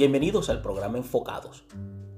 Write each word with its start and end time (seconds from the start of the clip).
Bienvenidos 0.00 0.48
al 0.48 0.62
programa 0.62 0.96
Enfocados, 0.96 1.62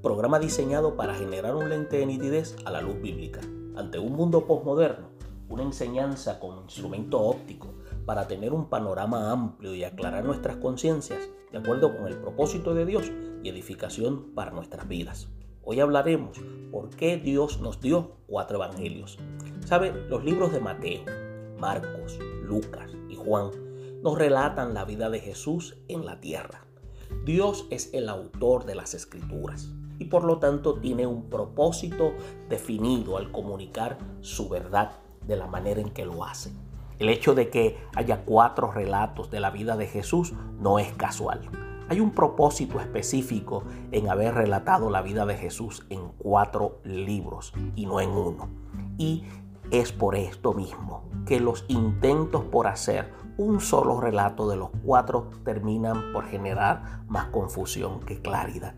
programa 0.02 0.38
diseñado 0.38 0.95
para 0.95 1.16
generar 1.16 1.56
un 1.56 1.68
lente 1.68 1.96
de 1.96 2.06
nitidez 2.06 2.54
a 2.64 2.70
la 2.70 2.80
luz 2.80 3.02
bíblica. 3.02 3.40
Ante 3.74 3.98
un 3.98 4.12
mundo 4.12 4.46
postmoderno, 4.46 5.08
una 5.48 5.64
enseñanza 5.64 6.38
con 6.38 6.62
instrumento 6.62 7.20
óptico 7.20 7.74
para 8.06 8.29
tener 8.29 8.52
un 8.52 8.68
panorama 8.68 9.32
amplio 9.32 9.74
y 9.74 9.82
aclarar 9.82 10.24
nuestras 10.24 10.59
conciencias 10.59 11.29
de 11.50 11.59
acuerdo 11.59 11.96
con 11.96 12.06
el 12.06 12.18
propósito 12.18 12.73
de 12.73 12.87
Dios 12.87 13.10
y 13.42 13.48
edificación 13.48 14.33
para 14.33 14.52
nuestras 14.52 14.87
vidas. 14.87 15.27
Hoy 15.64 15.80
hablaremos 15.80 16.41
por 16.70 16.88
qué 16.91 17.16
Dios 17.16 17.60
nos 17.60 17.80
dio 17.80 18.12
cuatro 18.28 18.59
evangelios. 18.59 19.19
¿Sabe? 19.66 19.92
Los 20.09 20.23
libros 20.23 20.52
de 20.52 20.60
Mateo, 20.60 21.02
Marcos, 21.59 22.16
Lucas 22.45 22.92
y 23.09 23.16
Juan 23.16 23.51
nos 24.05 24.16
relatan 24.16 24.73
la 24.73 24.84
vida 24.84 25.10
de 25.10 25.19
Jesús 25.19 25.78
en 25.88 26.06
la 26.06 26.20
tierra 26.20 26.62
Dios 27.25 27.66
es 27.71 27.91
el 27.93 28.09
autor 28.09 28.65
de 28.65 28.75
las 28.75 28.95
escrituras 28.95 29.71
y 29.98 30.07
por 30.07 30.25
lo 30.25 30.39
tanto 30.39 30.75
tiene 30.75 31.07
un 31.07 31.30
propósito 31.30 32.12
definido 32.48 33.16
al 33.16 33.30
comunicar 33.30 33.98
su 34.21 34.48
verdad 34.48 34.93
de 35.27 35.37
la 35.37 35.47
manera 35.47 35.80
en 35.80 35.91
que 35.91 36.05
lo 36.05 36.25
hace. 36.25 36.52
El 36.98 37.09
hecho 37.09 37.35
de 37.35 37.51
que 37.51 37.79
haya 37.95 38.25
cuatro 38.25 38.71
relatos 38.71 39.30
de 39.30 39.41
la 39.41 39.51
vida 39.51 39.77
de 39.77 39.87
Jesús 39.87 40.35
no 40.59 40.79
es 40.79 40.93
casual. 40.95 41.41
Hay 41.88 42.01
un 42.01 42.12
propósito 42.12 42.80
específico 42.80 43.65
en 43.91 44.09
haber 44.09 44.35
relatado 44.35 44.91
la 44.91 45.02
vida 45.02 45.27
de 45.27 45.37
Jesús 45.37 45.85
en 45.91 46.09
cuatro 46.19 46.80
libros 46.85 47.52
y 47.77 47.87
no 47.87 48.01
en 48.01 48.10
uno. 48.10 48.49
Y 48.99 49.24
es 49.71 49.93
por 49.93 50.16
esto 50.16 50.52
mismo 50.52 51.05
que 51.27 51.41
los 51.41 51.65
intentos 51.69 52.45
por 52.45 52.66
hacer 52.66 53.10
un 53.36 53.60
solo 53.60 54.01
relato 54.01 54.48
de 54.48 54.57
los 54.57 54.70
cuatro 54.84 55.30
terminan 55.45 56.12
por 56.12 56.26
generar 56.26 57.04
más 57.09 57.26
confusión 57.26 58.01
que 58.01 58.20
claridad. 58.20 58.74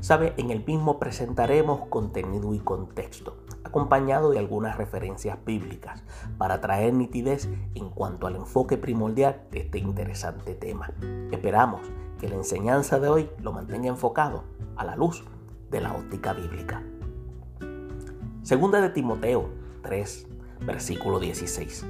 Sabe, 0.00 0.34
en 0.38 0.50
el 0.50 0.64
mismo 0.64 0.98
presentaremos 0.98 1.86
contenido 1.88 2.54
y 2.54 2.58
contexto, 2.58 3.36
acompañado 3.64 4.30
de 4.30 4.38
algunas 4.38 4.78
referencias 4.78 5.38
bíblicas, 5.44 6.04
para 6.38 6.60
traer 6.60 6.94
nitidez 6.94 7.48
en 7.74 7.90
cuanto 7.90 8.26
al 8.26 8.36
enfoque 8.36 8.78
primordial 8.78 9.42
de 9.50 9.60
este 9.60 9.78
interesante 9.78 10.54
tema. 10.54 10.92
Esperamos 11.30 11.82
que 12.18 12.28
la 12.28 12.36
enseñanza 12.36 12.98
de 12.98 13.08
hoy 13.08 13.30
lo 13.40 13.52
mantenga 13.52 13.88
enfocado 13.88 14.44
a 14.76 14.84
la 14.84 14.96
luz 14.96 15.24
de 15.70 15.80
la 15.80 15.92
óptica 15.92 16.32
bíblica. 16.32 16.82
Segunda 18.42 18.80
de 18.80 18.88
Timoteo 18.88 19.50
3, 19.82 20.26
versículo 20.62 21.18
16. 21.20 21.84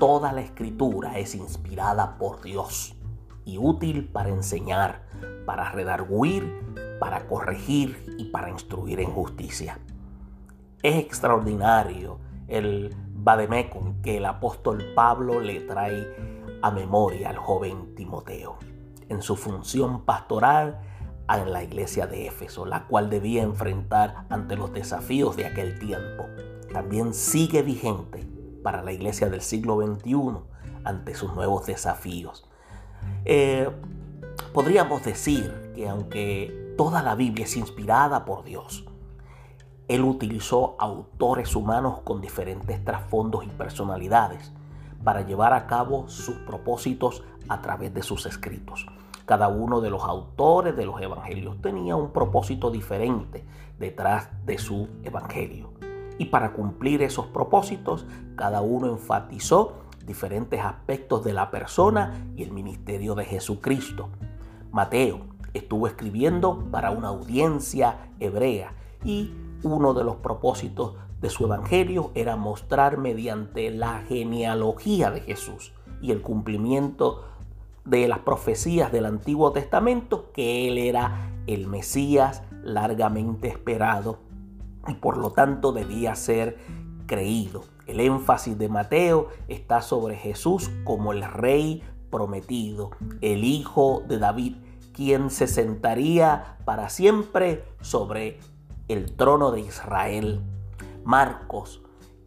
Toda 0.00 0.32
la 0.32 0.40
escritura 0.40 1.18
es 1.18 1.34
inspirada 1.34 2.16
por 2.16 2.40
Dios 2.40 2.96
y 3.44 3.58
útil 3.58 4.08
para 4.08 4.30
enseñar, 4.30 5.02
para 5.44 5.70
redarguir, 5.72 6.58
para 6.98 7.28
corregir 7.28 8.16
y 8.16 8.24
para 8.30 8.48
instruir 8.48 8.98
en 9.00 9.10
justicia. 9.10 9.78
Es 10.82 10.96
extraordinario 10.96 12.18
el 12.48 12.96
vademecum 13.12 14.00
que 14.00 14.16
el 14.16 14.24
apóstol 14.24 14.82
Pablo 14.94 15.38
le 15.38 15.60
trae 15.60 16.08
a 16.62 16.70
memoria 16.70 17.28
al 17.28 17.36
joven 17.36 17.94
Timoteo 17.94 18.56
en 19.10 19.20
su 19.20 19.36
función 19.36 20.06
pastoral 20.06 20.80
en 21.28 21.52
la 21.52 21.62
iglesia 21.62 22.06
de 22.06 22.26
Éfeso, 22.26 22.64
la 22.64 22.86
cual 22.86 23.10
debía 23.10 23.42
enfrentar 23.42 24.24
ante 24.30 24.56
los 24.56 24.72
desafíos 24.72 25.36
de 25.36 25.44
aquel 25.44 25.78
tiempo. 25.78 26.24
También 26.72 27.12
sigue 27.12 27.60
vigente 27.60 28.39
para 28.62 28.82
la 28.82 28.92
iglesia 28.92 29.28
del 29.28 29.40
siglo 29.40 29.78
XXI 29.80 30.38
ante 30.84 31.14
sus 31.14 31.34
nuevos 31.34 31.66
desafíos. 31.66 32.48
Eh, 33.24 33.68
podríamos 34.52 35.04
decir 35.04 35.72
que 35.74 35.88
aunque 35.88 36.74
toda 36.76 37.02
la 37.02 37.14
Biblia 37.14 37.44
es 37.44 37.56
inspirada 37.56 38.24
por 38.24 38.44
Dios, 38.44 38.84
Él 39.88 40.02
utilizó 40.04 40.76
autores 40.78 41.54
humanos 41.56 42.00
con 42.04 42.20
diferentes 42.20 42.84
trasfondos 42.84 43.44
y 43.44 43.48
personalidades 43.48 44.52
para 45.02 45.22
llevar 45.22 45.52
a 45.52 45.66
cabo 45.66 46.08
sus 46.08 46.36
propósitos 46.36 47.24
a 47.48 47.60
través 47.60 47.92
de 47.94 48.02
sus 48.02 48.26
escritos. 48.26 48.86
Cada 49.24 49.48
uno 49.48 49.80
de 49.80 49.90
los 49.90 50.02
autores 50.04 50.76
de 50.76 50.86
los 50.86 51.00
evangelios 51.00 51.60
tenía 51.62 51.96
un 51.96 52.12
propósito 52.12 52.70
diferente 52.70 53.44
detrás 53.78 54.28
de 54.44 54.58
su 54.58 54.88
evangelio. 55.04 55.70
Y 56.20 56.26
para 56.26 56.52
cumplir 56.52 57.00
esos 57.00 57.28
propósitos, 57.28 58.04
cada 58.36 58.60
uno 58.60 58.88
enfatizó 58.88 59.76
diferentes 60.04 60.60
aspectos 60.60 61.24
de 61.24 61.32
la 61.32 61.50
persona 61.50 62.26
y 62.36 62.42
el 62.42 62.52
ministerio 62.52 63.14
de 63.14 63.24
Jesucristo. 63.24 64.10
Mateo 64.70 65.20
estuvo 65.54 65.86
escribiendo 65.86 66.66
para 66.70 66.90
una 66.90 67.08
audiencia 67.08 68.10
hebrea 68.20 68.74
y 69.02 69.32
uno 69.62 69.94
de 69.94 70.04
los 70.04 70.16
propósitos 70.16 70.92
de 71.22 71.30
su 71.30 71.46
evangelio 71.46 72.10
era 72.14 72.36
mostrar 72.36 72.98
mediante 72.98 73.70
la 73.70 74.02
genealogía 74.06 75.10
de 75.10 75.22
Jesús 75.22 75.72
y 76.02 76.10
el 76.10 76.20
cumplimiento 76.20 77.24
de 77.86 78.06
las 78.08 78.18
profecías 78.18 78.92
del 78.92 79.06
Antiguo 79.06 79.52
Testamento 79.52 80.32
que 80.34 80.68
él 80.68 80.76
era 80.76 81.30
el 81.46 81.66
Mesías 81.66 82.42
largamente 82.62 83.48
esperado 83.48 84.18
y 84.88 84.94
por 84.94 85.16
lo 85.18 85.32
tanto 85.32 85.72
debía 85.72 86.14
ser 86.14 86.58
creído. 87.06 87.64
El 87.86 88.00
énfasis 88.00 88.56
de 88.56 88.68
Mateo 88.68 89.28
está 89.48 89.82
sobre 89.82 90.16
Jesús 90.16 90.70
como 90.84 91.12
el 91.12 91.22
rey 91.22 91.82
prometido, 92.10 92.90
el 93.20 93.44
hijo 93.44 94.02
de 94.06 94.18
David, 94.18 94.56
quien 94.92 95.30
se 95.30 95.46
sentaría 95.46 96.58
para 96.64 96.88
siempre 96.88 97.64
sobre 97.80 98.38
el 98.88 99.16
trono 99.16 99.50
de 99.50 99.60
Israel. 99.60 100.40
Marcos 101.04 101.82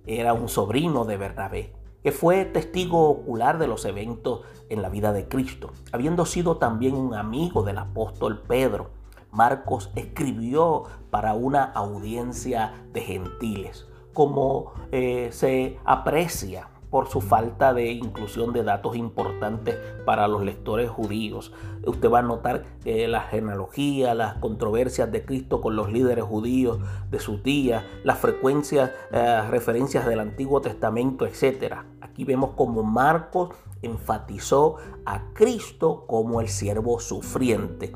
era 0.06 0.34
un 0.34 0.50
sobrino 0.50 1.06
de 1.06 1.18
Bernabé, 1.18 1.74
que 2.02 2.12
fue 2.12 2.44
testigo 2.46 3.10
ocular 3.10 3.60
de 3.60 3.68
los 3.68 3.86
eventos 3.86 4.42
en 4.70 4.82
la 4.82 4.90
vida 4.90 5.14
de 5.14 5.28
Cristo, 5.28 5.72
habiendo 5.92 6.26
sido 6.26 6.58
también 6.58 6.96
un 6.96 7.14
amigo 7.14 7.64
del 7.64 7.78
apóstol 7.78 8.42
Pedro 8.48 9.03
Marcos 9.34 9.90
escribió 9.96 10.84
para 11.10 11.34
una 11.34 11.64
audiencia 11.64 12.86
de 12.94 13.02
gentiles, 13.02 13.88
como 14.14 14.74
eh, 14.92 15.30
se 15.32 15.80
aprecia 15.86 16.70
por 16.92 17.08
su 17.08 17.22
falta 17.22 17.74
de 17.74 17.92
inclusión 17.92 18.54
de 18.54 18.64
datos 18.64 18.96
importantes 18.96 19.76
para 20.06 20.28
los 20.28 20.44
lectores 20.44 20.92
judíos. 20.92 21.52
Usted 21.88 22.08
va 22.08 22.20
a 22.20 22.22
notar 22.22 22.66
eh, 22.86 23.08
la 23.08 23.22
genealogía, 23.22 24.14
las 24.14 24.36
controversias 24.36 25.12
de 25.12 25.26
Cristo 25.26 25.60
con 25.60 25.76
los 25.76 25.92
líderes 25.92 26.24
judíos 26.24 26.78
de 27.10 27.20
sus 27.20 27.42
días, 27.42 27.84
las 28.04 28.20
frecuencias, 28.20 28.92
eh, 29.12 29.42
referencias 29.50 30.06
del 30.06 30.20
Antiguo 30.20 30.62
Testamento, 30.62 31.26
etc. 31.26 31.78
Aquí 32.02 32.26
vemos 32.26 32.52
como 32.52 32.84
Marcos 32.84 33.50
enfatizó 33.82 34.76
a 35.04 35.34
Cristo 35.34 36.06
como 36.06 36.42
el 36.42 36.48
siervo 36.48 37.00
sufriente 37.00 37.92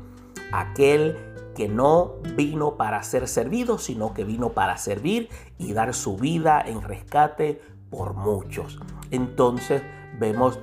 aquel 0.52 1.16
que 1.58 1.68
no 1.68 2.18
vino 2.36 2.76
para 2.76 3.02
ser 3.02 3.26
servido, 3.26 3.78
sino 3.78 4.14
que 4.14 4.22
vino 4.22 4.50
para 4.50 4.78
servir 4.78 5.28
y 5.58 5.72
dar 5.72 5.92
su 5.92 6.16
vida 6.16 6.62
en 6.64 6.82
rescate 6.82 7.60
por 7.90 8.14
muchos. 8.14 8.78
Entonces 9.10 9.82
vemos 10.20 10.60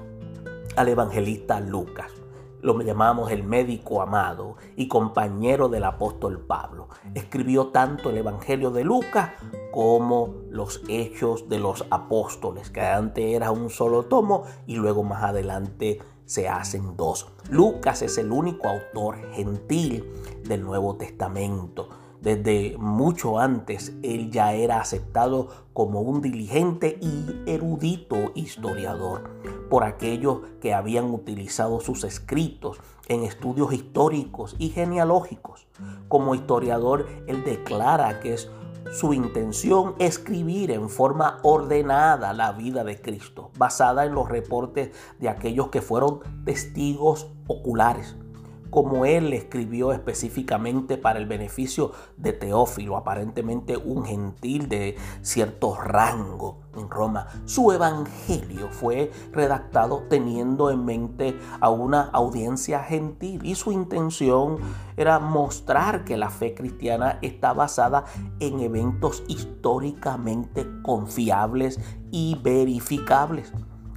al 0.78 0.88
evangelista 0.88 1.60
Lucas. 1.60 2.14
Lo 2.62 2.80
llamamos 2.82 3.30
el 3.30 3.44
médico 3.44 4.02
amado 4.02 4.56
y 4.78 4.88
compañero 4.88 5.68
del 5.68 5.84
apóstol 5.84 6.40
Pablo. 6.40 6.88
Escribió 7.14 7.68
tanto 7.68 8.10
el 8.10 8.18
Evangelio 8.18 8.72
de 8.72 8.86
Lucas 8.86 9.32
como 9.74 10.34
los 10.50 10.82
Hechos 10.88 11.50
de 11.50 11.60
los 11.60 11.86
Apóstoles, 11.92 12.70
que 12.70 12.80
antes 12.80 13.36
era 13.36 13.52
un 13.52 13.70
solo 13.70 14.04
tomo 14.04 14.46
y 14.66 14.78
luego 14.78 15.04
más 15.04 15.24
adelante 15.24 16.00
se 16.26 16.50
hacen 16.50 16.96
dos. 16.98 17.28
Lucas 17.50 18.02
es 18.02 18.18
el 18.18 18.32
único 18.32 18.68
autor 18.68 19.18
gentil 19.34 20.12
del 20.44 20.64
Nuevo 20.64 20.96
Testamento. 20.96 21.90
Desde 22.22 22.76
mucho 22.80 23.38
antes 23.38 23.94
él 24.02 24.32
ya 24.32 24.54
era 24.54 24.82
aceptado 24.82 25.50
como 25.74 26.02
un 26.02 26.22
diligente 26.22 26.98
y 27.00 27.50
erudito 27.50 28.32
historiador 28.34 29.30
por 29.70 29.84
aquellos 29.84 30.40
que 30.60 30.74
habían 30.74 31.12
utilizado 31.12 31.80
sus 31.82 32.04
escritos 32.04 32.80
en 33.08 33.24
estudios 33.24 33.74
históricos 33.74 34.56
y 34.58 34.70
genealógicos. 34.70 35.68
Como 36.08 36.34
historiador, 36.34 37.08
él 37.28 37.44
declara 37.44 38.20
que 38.20 38.34
es 38.34 38.50
su 38.92 39.14
intención 39.14 39.96
escribir 40.00 40.72
en 40.72 40.90
forma 40.90 41.40
ordenada 41.44 42.34
la 42.34 42.52
vida 42.52 42.84
de 42.84 43.02
Cristo, 43.02 43.52
basada 43.58 44.06
en 44.06 44.14
los 44.14 44.30
reportes 44.30 44.92
de 45.20 45.30
aquellos 45.30 45.70
que 45.70 45.82
fueron 45.82 46.20
testigos 46.46 47.28
oculares. 47.48 48.16
Como 48.76 49.06
él 49.06 49.32
escribió 49.32 49.94
específicamente 49.94 50.98
para 50.98 51.18
el 51.18 51.28
beneficio 51.28 51.94
de 52.18 52.34
Teófilo, 52.34 52.98
aparentemente 52.98 53.78
un 53.78 54.04
gentil 54.04 54.68
de 54.68 54.98
cierto 55.22 55.78
rango 55.80 56.58
en 56.76 56.90
Roma. 56.90 57.28
Su 57.46 57.72
evangelio 57.72 58.68
fue 58.70 59.14
redactado 59.32 60.04
teniendo 60.10 60.72
en 60.72 60.84
mente 60.84 61.40
a 61.62 61.70
una 61.70 62.10
audiencia 62.12 62.84
gentil 62.84 63.46
y 63.46 63.56
su 63.56 63.72
intención 63.72 64.58
era 64.98 65.20
mostrar 65.20 66.04
que 66.04 66.18
la 66.18 66.30
fe 66.30 66.54
cristiana 66.54 67.18
está 67.22 67.54
basada 67.54 68.04
en 68.42 68.60
eventos 68.60 69.24
históricamente 69.30 70.68
confiables 70.84 71.80
y 72.12 72.38
verificables. 72.44 73.54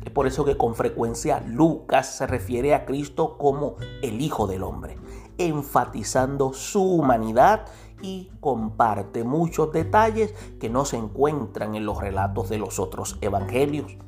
Es 0.08 0.14
por 0.14 0.26
eso 0.26 0.46
que 0.46 0.56
con 0.56 0.75
frecuencia 0.75 1.43
Lucas 1.46 2.16
se 2.16 2.26
refiere 2.26 2.75
a 2.75 2.87
Cristo 2.87 3.37
como 3.37 3.76
el 4.00 4.22
Hijo 4.22 4.46
del 4.46 4.62
Hombre, 4.62 4.96
enfatizando 5.37 6.55
su 6.55 6.82
humanidad 6.82 7.66
y 8.00 8.31
comparte 8.40 9.22
muchos 9.22 9.70
detalles 9.70 10.32
que 10.58 10.70
no 10.70 10.87
se 10.87 10.96
encuentran 10.96 11.75
en 11.75 11.84
los 11.84 12.00
relatos 12.00 12.49
de 12.49 12.56
los 12.56 12.78
otros 12.78 13.19
evangelios. 13.20 13.99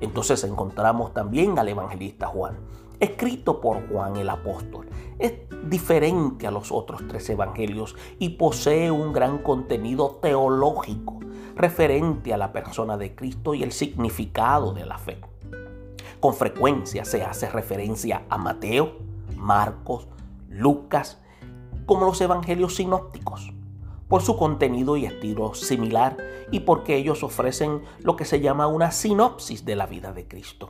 Entonces 0.00 0.44
encontramos 0.44 1.12
también 1.12 1.58
al 1.58 1.68
evangelista 1.68 2.26
Juan, 2.28 2.56
escrito 2.98 3.60
por 3.60 3.86
Juan 3.90 4.16
el 4.16 4.30
apóstol. 4.30 4.88
Es 5.18 5.34
diferente 5.68 6.46
a 6.46 6.50
los 6.50 6.72
otros 6.72 7.02
tres 7.06 7.28
evangelios 7.28 7.96
y 8.18 8.30
posee 8.30 8.90
un 8.90 9.12
gran 9.12 9.42
contenido 9.42 10.20
teológico 10.22 11.20
referente 11.54 12.32
a 12.32 12.38
la 12.38 12.50
persona 12.50 12.96
de 12.96 13.14
Cristo 13.14 13.52
y 13.52 13.62
el 13.62 13.72
significado 13.72 14.72
de 14.72 14.86
la 14.86 14.96
fe. 14.96 15.20
Con 16.20 16.34
frecuencia 16.34 17.06
se 17.06 17.24
hace 17.24 17.48
referencia 17.48 18.26
a 18.28 18.36
Mateo, 18.36 18.98
Marcos, 19.36 20.06
Lucas, 20.50 21.18
como 21.86 22.04
los 22.04 22.20
evangelios 22.20 22.76
sinópticos, 22.76 23.54
por 24.06 24.20
su 24.20 24.36
contenido 24.36 24.98
y 24.98 25.06
estilo 25.06 25.54
similar 25.54 26.18
y 26.50 26.60
porque 26.60 26.96
ellos 26.96 27.22
ofrecen 27.22 27.82
lo 28.00 28.16
que 28.16 28.26
se 28.26 28.40
llama 28.40 28.66
una 28.66 28.90
sinopsis 28.90 29.64
de 29.64 29.76
la 29.76 29.86
vida 29.86 30.12
de 30.12 30.28
Cristo. 30.28 30.68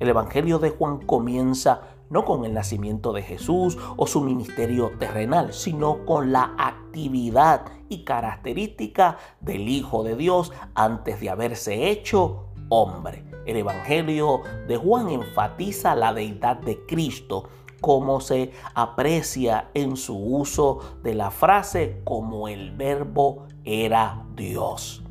El 0.00 0.10
Evangelio 0.10 0.58
de 0.58 0.68
Juan 0.68 0.98
comienza 0.98 1.80
no 2.10 2.26
con 2.26 2.44
el 2.44 2.52
nacimiento 2.52 3.14
de 3.14 3.22
Jesús 3.22 3.78
o 3.96 4.06
su 4.06 4.20
ministerio 4.20 4.92
terrenal, 4.98 5.54
sino 5.54 6.04
con 6.04 6.30
la 6.30 6.54
actividad 6.58 7.64
y 7.88 8.04
característica 8.04 9.16
del 9.40 9.66
Hijo 9.66 10.02
de 10.02 10.16
Dios 10.16 10.52
antes 10.74 11.20
de 11.20 11.30
haberse 11.30 11.88
hecho 11.88 12.48
hombre. 12.68 13.29
El 13.46 13.56
Evangelio 13.56 14.42
de 14.68 14.76
Juan 14.76 15.08
enfatiza 15.08 15.94
la 15.94 16.12
deidad 16.12 16.56
de 16.56 16.84
Cristo, 16.86 17.44
como 17.80 18.20
se 18.20 18.52
aprecia 18.74 19.70
en 19.74 19.96
su 19.96 20.16
uso 20.16 20.80
de 21.02 21.14
la 21.14 21.30
frase 21.30 22.02
como 22.04 22.48
el 22.48 22.72
verbo 22.72 23.46
era 23.64 24.26
Dios, 24.34 25.02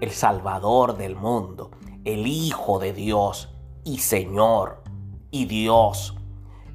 el 0.00 0.10
Salvador 0.10 0.96
del 0.96 1.16
mundo, 1.16 1.70
el 2.04 2.26
Hijo 2.26 2.78
de 2.78 2.92
Dios 2.92 3.50
y 3.84 3.98
Señor 3.98 4.82
y 5.30 5.44
Dios. 5.44 6.16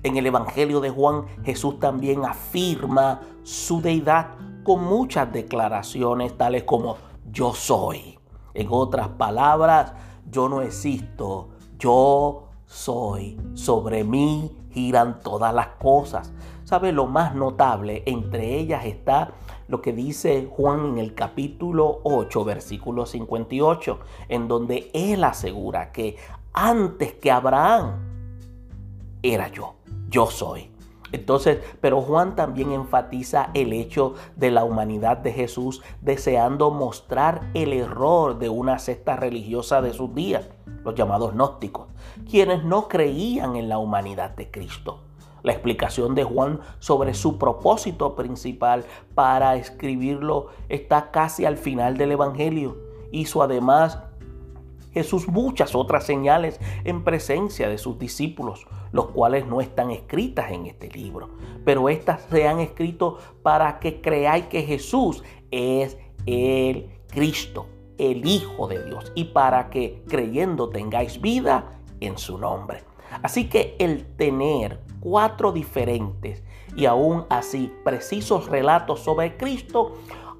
En 0.04 0.18
el 0.18 0.28
Evangelio 0.28 0.80
de 0.80 0.92
Juan 0.92 1.26
Jesús 1.44 1.80
también 1.80 2.24
afirma 2.24 3.22
su 3.44 3.82
deidad 3.82 4.36
con 4.64 4.84
muchas 4.84 5.32
declaraciones 5.34 6.38
tales 6.38 6.64
como 6.64 6.98
yo 7.32 7.54
soy. 7.54 8.20
En 8.54 8.68
otras 8.70 9.10
palabras, 9.10 9.94
yo 10.32 10.50
no 10.50 10.62
existo, 10.62 11.50
yo 11.78 12.50
soy, 12.66 13.40
sobre 13.54 14.04
mí 14.04 14.52
giran 14.72 15.22
todas 15.22 15.54
las 15.54 15.68
cosas. 15.80 16.32
¿Sabe? 16.64 16.92
Lo 16.92 17.08
más 17.08 17.34
notable 17.34 18.04
entre 18.06 18.60
ellas 18.60 18.86
está 18.86 19.32
lo 19.68 19.82
que 19.82 19.94
dice 19.94 20.48
Juan 20.52 20.86
en 20.86 20.98
el 21.00 21.16
capítulo 21.16 22.00
8, 22.04 22.44
versículo 22.44 23.06
58, 23.06 24.00
en 24.28 24.48
donde 24.48 24.92
él 24.94 25.24
asegura 25.24 25.92
que 25.92 26.16
antes 26.54 27.14
que 27.14 27.32
Abraham 27.32 27.96
era 29.22 29.48
yo, 29.50 29.76
yo 30.10 30.28
soy. 30.28 30.72
Entonces, 31.12 31.60
pero 31.82 32.02
Juan 32.02 32.36
también 32.36 32.72
enfatiza 32.72 33.50
el 33.54 33.74
hecho 33.74 34.14
de 34.36 34.52
la 34.52 34.64
humanidad 34.64 35.18
de 35.18 35.32
Jesús, 35.32 35.82
deseando 36.02 36.72
mostrar 36.72 37.50
el 37.54 37.74
error 37.74 38.38
de 38.40 38.50
una 38.50 38.80
secta 38.80 39.16
religiosa 39.16 39.82
de 39.82 39.94
sus 39.94 40.14
días, 40.14 40.48
los 40.84 40.96
llamados 40.96 41.34
gnósticos, 41.34 41.88
quienes 42.30 42.64
no 42.64 42.88
creían 42.88 43.56
en 43.56 43.70
la 43.70 43.78
humanidad 43.78 44.32
de 44.36 44.52
Cristo. 44.52 45.02
La 45.42 45.54
explicación 45.54 46.16
de 46.16 46.24
Juan 46.24 46.60
sobre 46.80 47.14
su 47.14 47.38
propósito 47.38 48.16
principal 48.16 48.84
para 49.16 49.56
escribirlo 49.56 50.48
está 50.68 51.12
casi 51.12 51.46
al 51.46 51.58
final 51.58 51.98
del 51.98 52.12
Evangelio. 52.12 52.78
Hizo 53.12 53.42
además 53.42 54.00
Jesús 54.92 55.28
muchas 55.28 55.76
otras 55.76 56.06
señales 56.06 56.60
en 56.84 57.04
presencia 57.04 57.70
de 57.70 57.78
sus 57.78 58.00
discípulos, 58.00 58.66
los 58.92 59.08
cuales 59.08 59.46
no 59.46 59.62
están 59.62 59.92
escritas 59.92 60.52
en 60.52 60.66
este 60.66 60.90
libro, 60.90 61.30
pero 61.66 61.90
estas 61.90 62.22
se 62.24 62.48
han 62.48 62.60
escrito 62.60 63.18
para 63.44 63.80
que 63.80 64.02
creáis 64.02 64.46
que 64.46 64.64
Jesús 64.64 65.24
es 65.52 65.98
el 66.26 66.90
Cristo, 67.08 67.68
el 67.98 68.26
Hijo 68.26 68.68
de 68.68 68.84
Dios, 68.86 69.12
y 69.16 69.26
para 69.26 69.70
que 69.70 70.04
creyendo 70.08 70.70
tengáis 70.70 71.22
vida 71.22 71.80
en 72.00 72.18
su 72.18 72.38
nombre. 72.38 72.84
Así 73.24 73.50
que 73.50 73.76
el 73.80 74.06
tener 74.16 74.80
cuatro 75.00 75.52
diferentes 75.52 76.44
y 76.76 76.86
aún 76.86 77.26
así 77.30 77.74
precisos 77.84 78.48
relatos 78.48 79.00
sobre 79.00 79.38
Cristo, 79.38 79.94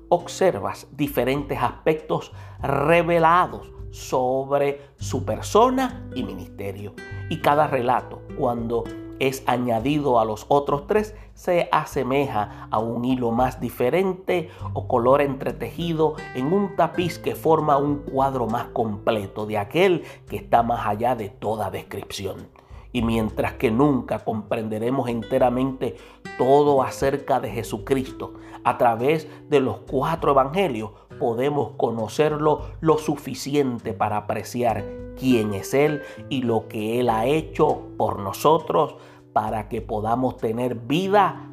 observas 0.10 0.88
diferentes 0.92 1.58
aspectos 1.60 2.32
revelados 2.62 3.72
sobre 3.92 4.82
su 4.98 5.26
persona 5.26 6.10
y 6.16 6.24
ministerio. 6.24 6.94
Y 7.30 7.38
cada 7.38 7.68
relato, 7.68 8.22
cuando 8.38 8.84
es 9.20 9.44
añadido 9.48 10.20
a 10.20 10.26
los 10.26 10.46
otros 10.48 10.88
tres, 10.88 11.16
se 11.34 11.70
asemeja 11.72 12.68
a 12.72 12.80
un 12.80 13.06
hilo 13.06 13.32
más 13.32 13.60
diferente 13.60 14.50
o 14.74 14.88
color 14.88 15.22
entretejido 15.22 16.16
en 16.36 16.52
un 16.52 16.76
tapiz 16.76 17.20
que 17.20 17.36
forma 17.36 17.78
un 17.78 18.00
cuadro 18.00 18.48
más 18.48 18.68
completo 18.68 19.46
de 19.46 19.58
aquel 19.58 20.04
que 20.28 20.38
está 20.38 20.64
más 20.64 20.88
allá 20.88 21.16
de 21.16 21.30
toda 21.30 21.70
descripción. 21.70 22.48
Y 22.92 23.04
mientras 23.04 23.54
que 23.54 23.70
nunca 23.70 24.20
comprenderemos 24.20 25.10
enteramente 25.10 25.96
todo 26.38 26.82
acerca 26.82 27.40
de 27.40 27.52
Jesucristo 27.52 28.34
a 28.64 28.78
través 28.78 29.28
de 29.48 29.60
los 29.60 29.80
cuatro 29.90 30.32
evangelios, 30.32 30.92
podemos 31.20 31.72
conocerlo 31.78 32.62
lo 32.82 32.98
suficiente 32.98 33.94
para 33.94 34.18
apreciar 34.18 34.84
quién 35.18 35.54
es 35.54 35.74
Él 35.74 36.02
y 36.30 36.42
lo 36.42 36.68
que 36.68 37.00
Él 37.00 37.10
ha 37.10 37.26
hecho 37.26 37.82
por 37.98 38.20
nosotros 38.20 38.96
para 39.34 39.70
que 39.70 39.82
podamos 39.82 40.38
tener 40.38 40.76
vida 40.76 41.46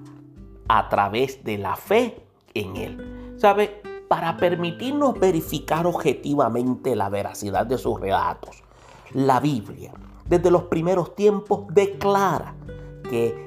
a 0.68 0.88
través 0.88 1.44
de 1.44 1.58
la 1.58 1.76
fe 1.76 2.24
en 2.54 2.76
Él. 2.76 3.34
¿Sabe? 3.36 3.82
Para 4.08 4.36
permitirnos 4.36 5.18
verificar 5.18 5.86
objetivamente 5.86 6.96
la 6.96 7.08
veracidad 7.08 7.66
de 7.66 7.76
sus 7.76 8.00
relatos, 8.00 8.62
la 9.12 9.40
Biblia 9.40 9.92
desde 10.28 10.50
los 10.50 10.64
primeros 10.64 11.14
tiempos 11.14 11.66
declara 11.70 12.54
que 13.08 13.45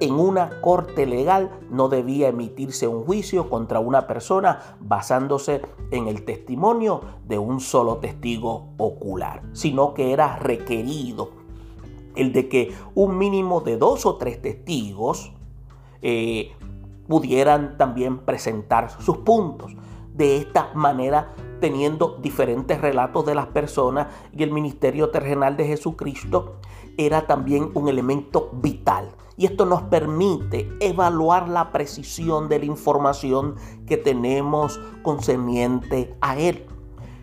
en 0.00 0.14
una 0.14 0.60
corte 0.60 1.06
legal 1.06 1.50
no 1.70 1.88
debía 1.88 2.28
emitirse 2.28 2.88
un 2.88 3.04
juicio 3.04 3.48
contra 3.48 3.80
una 3.80 4.06
persona 4.06 4.76
basándose 4.80 5.62
en 5.90 6.08
el 6.08 6.24
testimonio 6.24 7.02
de 7.28 7.38
un 7.38 7.60
solo 7.60 7.98
testigo 7.98 8.68
ocular, 8.78 9.42
sino 9.52 9.94
que 9.94 10.12
era 10.12 10.36
requerido 10.36 11.30
el 12.16 12.32
de 12.32 12.48
que 12.48 12.74
un 12.94 13.18
mínimo 13.18 13.60
de 13.60 13.76
dos 13.76 14.06
o 14.06 14.16
tres 14.16 14.42
testigos 14.42 15.32
eh, 16.02 16.52
pudieran 17.06 17.76
también 17.76 18.18
presentar 18.18 18.90
sus 19.00 19.18
puntos. 19.18 19.72
De 20.14 20.36
esta 20.36 20.72
manera 20.74 21.34
teniendo 21.60 22.18
diferentes 22.20 22.80
relatos 22.80 23.26
de 23.26 23.34
las 23.34 23.46
personas 23.46 24.08
y 24.36 24.42
el 24.42 24.50
ministerio 24.50 25.10
terrenal 25.10 25.56
de 25.56 25.66
Jesucristo 25.66 26.56
era 26.96 27.26
también 27.26 27.70
un 27.74 27.88
elemento 27.88 28.50
vital. 28.52 29.10
Y 29.36 29.46
esto 29.46 29.64
nos 29.64 29.82
permite 29.82 30.68
evaluar 30.80 31.48
la 31.48 31.72
precisión 31.72 32.48
de 32.48 32.58
la 32.58 32.64
información 32.66 33.54
que 33.86 33.96
tenemos 33.96 34.80
concerniente 35.02 36.14
a 36.20 36.38
Él. 36.38 36.66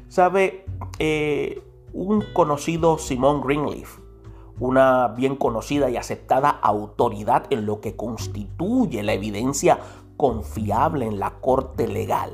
¿Sabe? 0.08 0.66
Eh, 1.00 1.62
un 1.94 2.24
conocido 2.34 2.98
Simón 2.98 3.42
Greenleaf, 3.42 4.00
una 4.60 5.10
bien 5.10 5.36
conocida 5.36 5.90
y 5.90 5.98
aceptada 5.98 6.50
autoridad 6.50 7.46
en 7.50 7.66
lo 7.66 7.82
que 7.82 7.96
constituye 7.96 9.04
la 9.04 9.14
evidencia 9.14 9.80
confiable 10.16 11.06
en 11.06 11.20
la 11.20 11.40
corte 11.40 11.88
legal, 11.88 12.32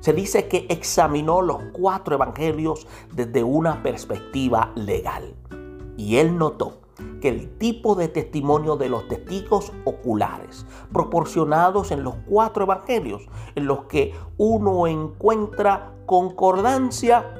se 0.00 0.12
dice 0.12 0.48
que 0.48 0.66
examinó 0.68 1.42
los 1.42 1.62
cuatro 1.72 2.14
evangelios 2.14 2.86
desde 3.14 3.44
una 3.44 3.82
perspectiva 3.82 4.72
legal. 4.74 5.34
Y 5.96 6.16
él 6.16 6.36
notó 6.36 6.80
que 7.20 7.28
el 7.28 7.58
tipo 7.58 7.94
de 7.94 8.08
testimonio 8.08 8.76
de 8.76 8.88
los 8.88 9.06
testigos 9.08 9.72
oculares 9.84 10.66
proporcionados 10.92 11.90
en 11.90 12.02
los 12.02 12.14
cuatro 12.26 12.64
evangelios, 12.64 13.28
en 13.54 13.66
los 13.66 13.84
que 13.84 14.14
uno 14.38 14.86
encuentra 14.86 15.94
concordancia, 16.06 17.34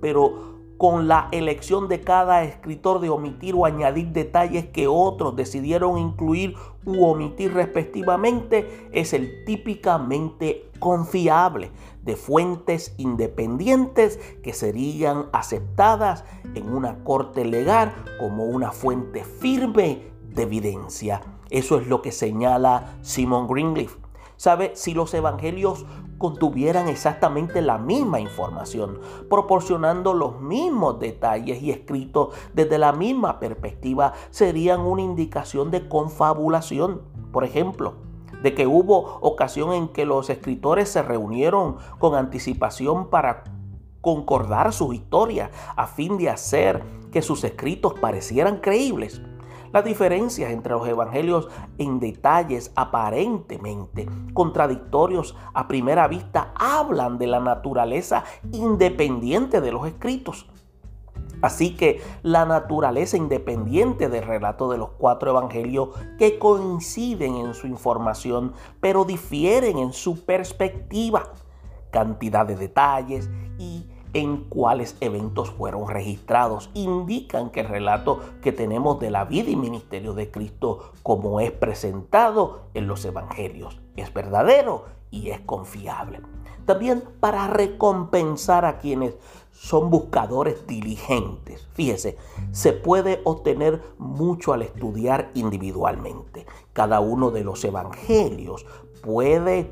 pero 0.00 0.53
con 0.78 1.06
la 1.08 1.28
elección 1.30 1.88
de 1.88 2.00
cada 2.00 2.42
escritor 2.42 3.00
de 3.00 3.08
omitir 3.08 3.54
o 3.54 3.64
añadir 3.64 4.08
detalles 4.08 4.66
que 4.66 4.88
otros 4.88 5.36
decidieron 5.36 5.98
incluir 5.98 6.56
u 6.84 7.04
omitir 7.04 7.54
respectivamente, 7.54 8.88
es 8.92 9.12
el 9.12 9.44
típicamente 9.44 10.70
confiable 10.78 11.70
de 12.02 12.16
fuentes 12.16 12.94
independientes 12.98 14.18
que 14.42 14.52
serían 14.52 15.26
aceptadas 15.32 16.24
en 16.54 16.68
una 16.68 17.02
corte 17.04 17.44
legal 17.44 17.94
como 18.18 18.44
una 18.44 18.72
fuente 18.72 19.24
firme 19.24 20.10
de 20.28 20.42
evidencia. 20.42 21.22
Eso 21.50 21.78
es 21.78 21.86
lo 21.86 22.02
que 22.02 22.12
señala 22.12 22.98
Simon 23.02 23.46
Greenleaf. 23.46 23.96
¿Sabe? 24.36 24.72
Si 24.74 24.92
los 24.94 25.14
evangelios 25.14 25.86
contuvieran 26.24 26.88
exactamente 26.88 27.60
la 27.60 27.76
misma 27.76 28.18
información, 28.18 28.98
proporcionando 29.28 30.14
los 30.14 30.40
mismos 30.40 30.98
detalles 30.98 31.62
y 31.62 31.70
escritos 31.70 32.28
desde 32.54 32.78
la 32.78 32.94
misma 32.94 33.38
perspectiva, 33.38 34.14
serían 34.30 34.80
una 34.80 35.02
indicación 35.02 35.70
de 35.70 35.86
confabulación. 35.86 37.02
Por 37.30 37.44
ejemplo, 37.44 37.96
de 38.42 38.54
que 38.54 38.66
hubo 38.66 39.18
ocasión 39.20 39.74
en 39.74 39.88
que 39.88 40.06
los 40.06 40.30
escritores 40.30 40.88
se 40.88 41.02
reunieron 41.02 41.76
con 41.98 42.14
anticipación 42.14 43.10
para 43.10 43.44
concordar 44.00 44.72
sus 44.72 44.94
historias 44.94 45.50
a 45.76 45.86
fin 45.86 46.16
de 46.16 46.30
hacer 46.30 46.82
que 47.12 47.20
sus 47.20 47.44
escritos 47.44 47.92
parecieran 48.00 48.60
creíbles. 48.60 49.20
Las 49.74 49.84
diferencias 49.84 50.52
entre 50.52 50.72
los 50.72 50.86
evangelios 50.86 51.48
en 51.78 51.98
detalles 51.98 52.70
aparentemente 52.76 54.08
contradictorios 54.32 55.36
a 55.52 55.66
primera 55.66 56.06
vista 56.06 56.54
hablan 56.54 57.18
de 57.18 57.26
la 57.26 57.40
naturaleza 57.40 58.22
independiente 58.52 59.60
de 59.60 59.72
los 59.72 59.84
escritos. 59.88 60.46
Así 61.42 61.74
que 61.74 62.00
la 62.22 62.44
naturaleza 62.44 63.16
independiente 63.16 64.08
del 64.08 64.24
relato 64.24 64.70
de 64.70 64.78
los 64.78 64.90
cuatro 64.90 65.32
evangelios 65.32 65.88
que 66.20 66.38
coinciden 66.38 67.34
en 67.34 67.52
su 67.52 67.66
información, 67.66 68.52
pero 68.80 69.04
difieren 69.04 69.78
en 69.78 69.92
su 69.92 70.24
perspectiva, 70.24 71.32
cantidad 71.90 72.46
de 72.46 72.54
detalles 72.54 73.28
y 73.58 73.88
en 74.14 74.44
cuáles 74.44 74.96
eventos 75.00 75.50
fueron 75.50 75.88
registrados, 75.88 76.70
indican 76.74 77.50
que 77.50 77.60
el 77.60 77.68
relato 77.68 78.20
que 78.40 78.52
tenemos 78.52 78.98
de 79.00 79.10
la 79.10 79.24
vida 79.24 79.50
y 79.50 79.56
ministerio 79.56 80.14
de 80.14 80.30
Cristo 80.30 80.92
como 81.02 81.40
es 81.40 81.50
presentado 81.50 82.62
en 82.74 82.86
los 82.86 83.04
evangelios 83.04 83.80
es 83.96 84.12
verdadero 84.12 84.84
y 85.10 85.30
es 85.30 85.40
confiable. 85.40 86.20
También 86.64 87.04
para 87.20 87.46
recompensar 87.46 88.64
a 88.64 88.78
quienes 88.78 89.16
son 89.52 89.90
buscadores 89.90 90.66
diligentes. 90.66 91.68
Fíjese, 91.74 92.16
se 92.52 92.72
puede 92.72 93.20
obtener 93.24 93.82
mucho 93.98 94.52
al 94.52 94.62
estudiar 94.62 95.30
individualmente. 95.34 96.46
Cada 96.72 97.00
uno 97.00 97.30
de 97.30 97.44
los 97.44 97.64
evangelios 97.64 98.66
puede 99.02 99.70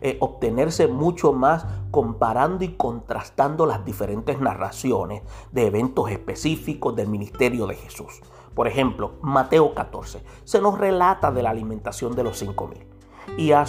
eh, 0.00 0.16
obtenerse 0.20 0.88
mucho 0.88 1.32
más 1.32 1.66
comparando 1.90 2.64
y 2.64 2.74
contrastando 2.74 3.66
las 3.66 3.84
diferentes 3.84 4.40
narraciones 4.40 5.22
de 5.52 5.66
eventos 5.66 6.10
específicos 6.10 6.96
del 6.96 7.08
ministerio 7.08 7.66
de 7.66 7.74
Jesús. 7.74 8.20
Por 8.54 8.68
ejemplo, 8.68 9.12
Mateo 9.22 9.74
14 9.74 10.22
se 10.44 10.60
nos 10.60 10.78
relata 10.78 11.30
de 11.32 11.42
la 11.42 11.50
alimentación 11.50 12.14
de 12.14 12.24
los 12.24 12.38
cinco 12.38 12.68
mil 12.68 12.86
y 13.36 13.52
a 13.52 13.64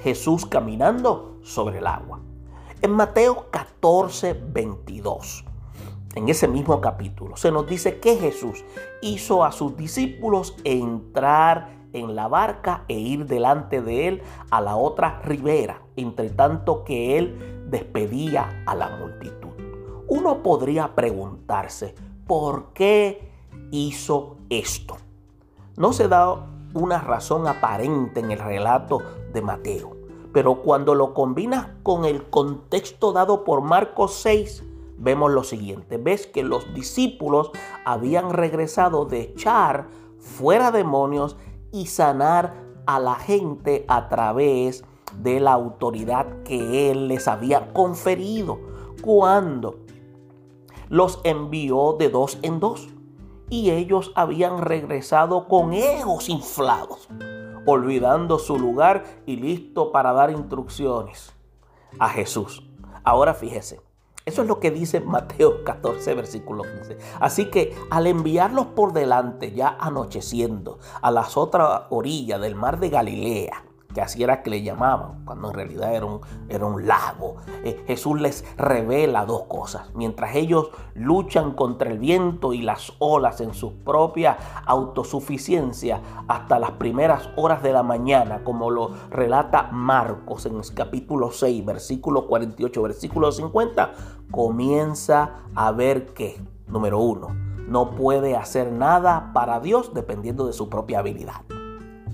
Jesús 0.00 0.46
caminando 0.46 1.38
sobre 1.42 1.78
el 1.78 1.86
agua. 1.86 2.20
En 2.80 2.92
Mateo 2.92 3.46
14, 3.50 4.34
22, 4.52 5.44
en 6.14 6.28
ese 6.28 6.46
mismo 6.46 6.80
capítulo, 6.80 7.36
se 7.36 7.50
nos 7.50 7.66
dice 7.66 7.98
que 7.98 8.16
Jesús 8.16 8.64
hizo 9.02 9.44
a 9.44 9.50
sus 9.50 9.76
discípulos 9.76 10.56
entrar 10.62 11.77
en 11.92 12.14
la 12.14 12.28
barca 12.28 12.84
e 12.88 12.98
ir 12.98 13.26
delante 13.26 13.80
de 13.82 14.08
él 14.08 14.22
a 14.50 14.60
la 14.60 14.76
otra 14.76 15.20
ribera, 15.22 15.82
entre 15.96 16.30
tanto 16.30 16.84
que 16.84 17.18
él 17.18 17.66
despedía 17.70 18.62
a 18.66 18.74
la 18.74 18.88
multitud. 18.96 19.48
Uno 20.06 20.42
podría 20.42 20.94
preguntarse, 20.94 21.94
¿por 22.26 22.72
qué 22.72 23.30
hizo 23.70 24.36
esto? 24.48 24.96
No 25.76 25.92
se 25.92 26.08
da 26.08 26.46
una 26.74 26.98
razón 26.98 27.46
aparente 27.46 28.20
en 28.20 28.30
el 28.30 28.38
relato 28.38 29.02
de 29.32 29.42
Mateo. 29.42 29.96
Pero 30.32 30.62
cuando 30.62 30.94
lo 30.94 31.14
combinas 31.14 31.68
con 31.82 32.04
el 32.04 32.28
contexto 32.28 33.12
dado 33.12 33.44
por 33.44 33.62
Marcos 33.62 34.14
6, 34.22 34.64
vemos 34.98 35.30
lo 35.30 35.42
siguiente. 35.42 35.96
Ves 35.96 36.26
que 36.26 36.42
los 36.42 36.72
discípulos 36.74 37.50
habían 37.84 38.30
regresado 38.30 39.04
de 39.04 39.20
echar 39.20 39.88
fuera 40.18 40.70
demonios 40.70 41.36
y 41.72 41.86
sanar 41.86 42.54
a 42.86 42.98
la 42.98 43.14
gente 43.14 43.84
a 43.88 44.08
través 44.08 44.84
de 45.16 45.40
la 45.40 45.52
autoridad 45.52 46.42
que 46.42 46.90
Él 46.90 47.08
les 47.08 47.28
había 47.28 47.72
conferido 47.72 48.58
cuando 49.02 49.78
los 50.88 51.20
envió 51.24 51.96
de 51.98 52.08
dos 52.08 52.38
en 52.42 52.60
dos. 52.60 52.88
Y 53.50 53.70
ellos 53.70 54.12
habían 54.14 54.60
regresado 54.60 55.48
con 55.48 55.72
egos 55.72 56.28
inflados 56.28 57.08
olvidando 57.70 58.38
su 58.38 58.58
lugar 58.58 59.04
y 59.26 59.36
listo 59.36 59.92
para 59.92 60.12
dar 60.12 60.30
instrucciones 60.30 61.34
a 61.98 62.08
Jesús. 62.08 62.66
Ahora 63.04 63.34
fíjese, 63.34 63.80
eso 64.28 64.42
es 64.42 64.48
lo 64.48 64.60
que 64.60 64.70
dice 64.70 65.00
Mateo 65.00 65.64
14, 65.64 66.14
versículo 66.14 66.62
15. 66.62 66.98
Así 67.18 67.46
que 67.46 67.74
al 67.90 68.06
enviarlos 68.06 68.66
por 68.66 68.92
delante, 68.92 69.52
ya 69.52 69.76
anocheciendo, 69.80 70.78
a 71.00 71.10
las 71.10 71.36
otras 71.36 71.84
orillas 71.90 72.40
del 72.40 72.54
mar 72.54 72.78
de 72.78 72.90
Galilea, 72.90 73.67
que 73.92 74.02
así 74.02 74.22
era 74.22 74.42
que 74.42 74.50
le 74.50 74.62
llamaban, 74.62 75.24
cuando 75.24 75.48
en 75.48 75.54
realidad 75.54 75.94
era 75.94 76.04
un, 76.04 76.20
era 76.48 76.66
un 76.66 76.86
lago. 76.86 77.36
Eh, 77.64 77.84
Jesús 77.86 78.20
les 78.20 78.44
revela 78.56 79.24
dos 79.24 79.44
cosas. 79.44 79.90
Mientras 79.94 80.34
ellos 80.34 80.70
luchan 80.94 81.52
contra 81.52 81.90
el 81.90 81.98
viento 81.98 82.52
y 82.52 82.60
las 82.60 82.92
olas 82.98 83.40
en 83.40 83.54
su 83.54 83.76
propia 83.78 84.36
autosuficiencia 84.66 86.02
hasta 86.28 86.58
las 86.58 86.72
primeras 86.72 87.30
horas 87.36 87.62
de 87.62 87.72
la 87.72 87.82
mañana, 87.82 88.44
como 88.44 88.70
lo 88.70 88.90
relata 89.10 89.70
Marcos 89.72 90.44
en 90.44 90.56
el 90.56 90.74
capítulo 90.74 91.32
6, 91.32 91.64
versículo 91.64 92.26
48, 92.26 92.82
versículo 92.82 93.32
50, 93.32 93.92
comienza 94.30 95.44
a 95.54 95.72
ver 95.72 96.12
que, 96.12 96.42
número 96.66 96.98
uno, 96.98 97.28
no 97.66 97.90
puede 97.90 98.36
hacer 98.36 98.70
nada 98.70 99.30
para 99.32 99.60
Dios 99.60 99.94
dependiendo 99.94 100.46
de 100.46 100.52
su 100.52 100.68
propia 100.68 100.98
habilidad. 100.98 101.42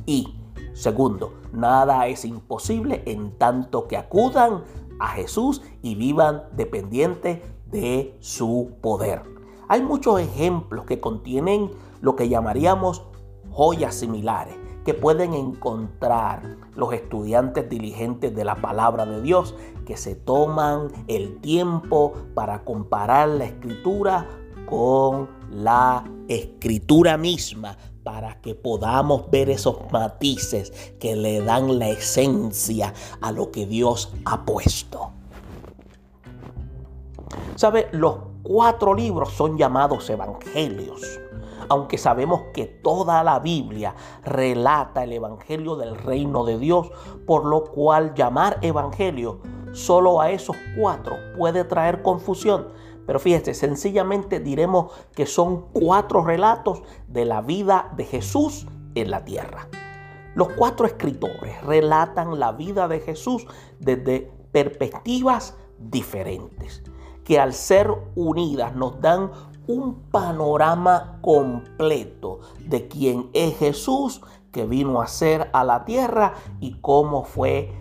Y 0.07 0.37
Segundo, 0.75 1.33
nada 1.53 2.09
es 2.09 2.25
imposible 2.25 3.03
en 3.07 3.39
tanto 3.39 3.87
que 3.87 3.97
acudan 3.97 4.65
a 4.99 5.09
Jesús 5.09 5.63
y 5.83 5.95
vivan 5.95 6.43
dependientes 6.53 7.41
de 7.71 8.17
su 8.21 8.73
poder. 8.81 9.23
Hay 9.69 9.83
muchos 9.83 10.21
ejemplos 10.21 10.85
que 10.85 11.01
contienen 11.01 11.71
lo 12.01 12.17
que 12.17 12.29
llamaríamos 12.29 13.05
joyas 13.51 13.95
similares 13.95 14.57
que 14.85 14.95
pueden 14.95 15.33
encontrar 15.33 16.57
los 16.75 16.93
estudiantes 16.93 17.71
diligentes 17.71 18.35
de 18.35 18.45
la 18.45 18.57
palabra 18.57 19.07
de 19.07 19.23
Dios 19.23 19.55
que 19.87 19.97
se 19.97 20.15
toman 20.15 20.89
el 21.07 21.41
tiempo 21.41 22.13
para 22.35 22.65
comparar 22.65 23.29
la 23.29 23.45
escritura 23.47 24.29
con 24.67 25.31
la 25.51 26.05
escritura 26.29 27.17
misma 27.17 27.77
para 28.05 28.41
que 28.43 28.55
podamos 28.55 29.31
ver 29.31 29.51
esos 29.51 29.91
matices 29.91 30.71
que 31.01 31.17
le 31.17 31.41
dan 31.41 31.79
la 31.79 31.89
esencia 31.89 32.93
a 33.21 33.33
lo 33.33 33.51
que 33.51 33.67
Dios 33.67 34.13
ha 34.27 34.45
puesto. 34.45 35.11
¿Sabe? 37.57 37.89
Los 37.93 38.17
cuatro 38.43 38.95
libros 38.95 39.33
son 39.33 39.57
llamados 39.57 40.09
evangelios, 40.11 41.01
aunque 41.69 41.97
sabemos 41.97 42.43
que 42.53 42.67
toda 42.67 43.25
la 43.25 43.39
Biblia 43.39 43.95
relata 44.23 45.05
el 45.05 45.15
evangelio 45.15 45.77
del 45.77 45.97
reino 45.97 46.45
de 46.45 46.59
Dios, 46.59 46.91
por 47.27 47.47
lo 47.47 47.65
cual 47.65 48.15
llamar 48.15 48.59
evangelio 48.61 49.41
solo 49.73 50.21
a 50.21 50.31
esos 50.31 50.57
cuatro 50.79 51.17
puede 51.37 51.65
traer 51.65 52.03
confusión. 52.03 52.69
Pero 53.07 53.19
fíjese, 53.19 53.55
sencillamente 53.55 54.41
diremos 54.41 54.93
que 55.15 55.27
son 55.27 55.67
cuatro 55.73 56.25
relatos 56.25 56.83
de 57.09 57.25
la 57.25 57.41
vida 57.43 57.93
de 57.97 58.05
Jesús 58.05 58.67
en 58.95 59.11
la 59.11 59.25
tierra. 59.25 59.69
Los 60.35 60.49
cuatro 60.55 60.87
escritores 60.87 61.63
relatan 61.63 62.41
la 62.41 62.53
vida 62.53 62.89
de 62.89 63.01
Jesús 63.01 63.47
desde 63.79 64.33
perspectivas 64.53 65.57
diferentes, 65.79 66.83
que 67.25 67.39
al 67.39 67.53
ser 67.53 67.91
unidas 68.15 68.75
nos 68.75 69.01
dan 69.01 69.31
un 69.67 70.03
panorama 70.11 71.19
completo 71.23 72.41
de 72.61 72.89
quién 72.89 73.31
es 73.33 73.57
Jesús 73.59 74.21
que 74.53 74.67
vino 74.67 75.01
a 75.01 75.07
ser 75.07 75.51
a 75.53 75.65
la 75.65 75.85
tierra 75.85 76.35
y 76.61 76.81
cómo 76.81 77.25
fue 77.25 77.73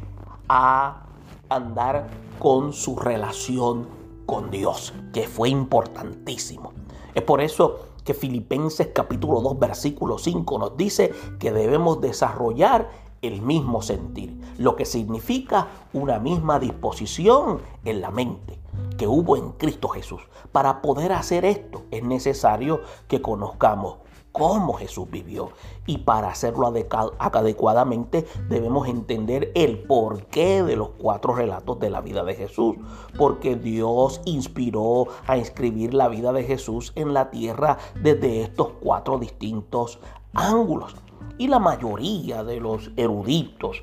a 0.48 1.06
andar 1.50 2.08
con 2.40 2.74
su 2.74 2.96
relación 2.96 4.03
con 4.26 4.52
Dios, 4.52 4.94
que 5.12 5.28
fue 5.28 5.50
importantísimo. 5.50 6.74
Es 7.14 7.24
por 7.24 7.42
eso 7.42 7.80
que 8.04 8.14
Filipenses 8.14 8.90
capítulo 8.94 9.42
2 9.42 9.60
versículo 9.60 10.18
5 10.18 10.60
nos 10.60 10.78
dice 10.78 11.12
que 11.40 11.52
debemos 11.52 12.02
desarrollar 12.02 12.90
el 13.22 13.42
mismo 13.42 13.82
sentir, 13.82 14.38
lo 14.58 14.76
que 14.76 14.86
significa 14.86 15.68
una 15.94 16.20
misma 16.20 16.60
disposición 16.60 17.62
en 17.86 18.02
la 18.02 18.12
mente 18.12 18.60
que 18.98 19.08
hubo 19.08 19.38
en 19.38 19.52
Cristo 19.54 19.88
Jesús. 19.88 20.22
Para 20.52 20.82
poder 20.82 21.14
hacer 21.14 21.46
esto 21.46 21.84
es 21.92 22.04
necesario 22.04 22.82
que 23.08 23.22
conozcamos 23.22 23.98
cómo 24.34 24.74
Jesús 24.74 25.10
vivió. 25.10 25.52
Y 25.86 26.00
para 26.00 26.30
hacerlo 26.30 26.74
adecuadamente 27.20 28.26
debemos 28.50 28.90
entender 28.90 29.54
el 29.56 29.80
porqué 29.80 30.64
de 30.64 30.76
los 30.76 30.90
cuatro 30.98 31.34
relatos 31.34 31.80
de 31.80 31.90
la 31.90 32.02
vida 32.02 32.26
de 32.26 32.36
Jesús. 32.36 32.76
Porque 33.18 33.56
Dios 33.56 34.20
inspiró 34.26 35.08
a 35.28 35.38
escribir 35.38 35.94
la 35.94 36.10
vida 36.10 36.34
de 36.34 36.44
Jesús 36.44 36.92
en 36.96 37.14
la 37.14 37.32
tierra 37.32 37.78
desde 38.02 38.42
estos 38.42 38.70
cuatro 38.82 39.18
distintos 39.18 40.00
ángulos. 40.34 40.96
Y 41.38 41.48
la 41.48 41.60
mayoría 41.60 42.44
de 42.44 42.60
los 42.60 42.92
eruditos 42.98 43.82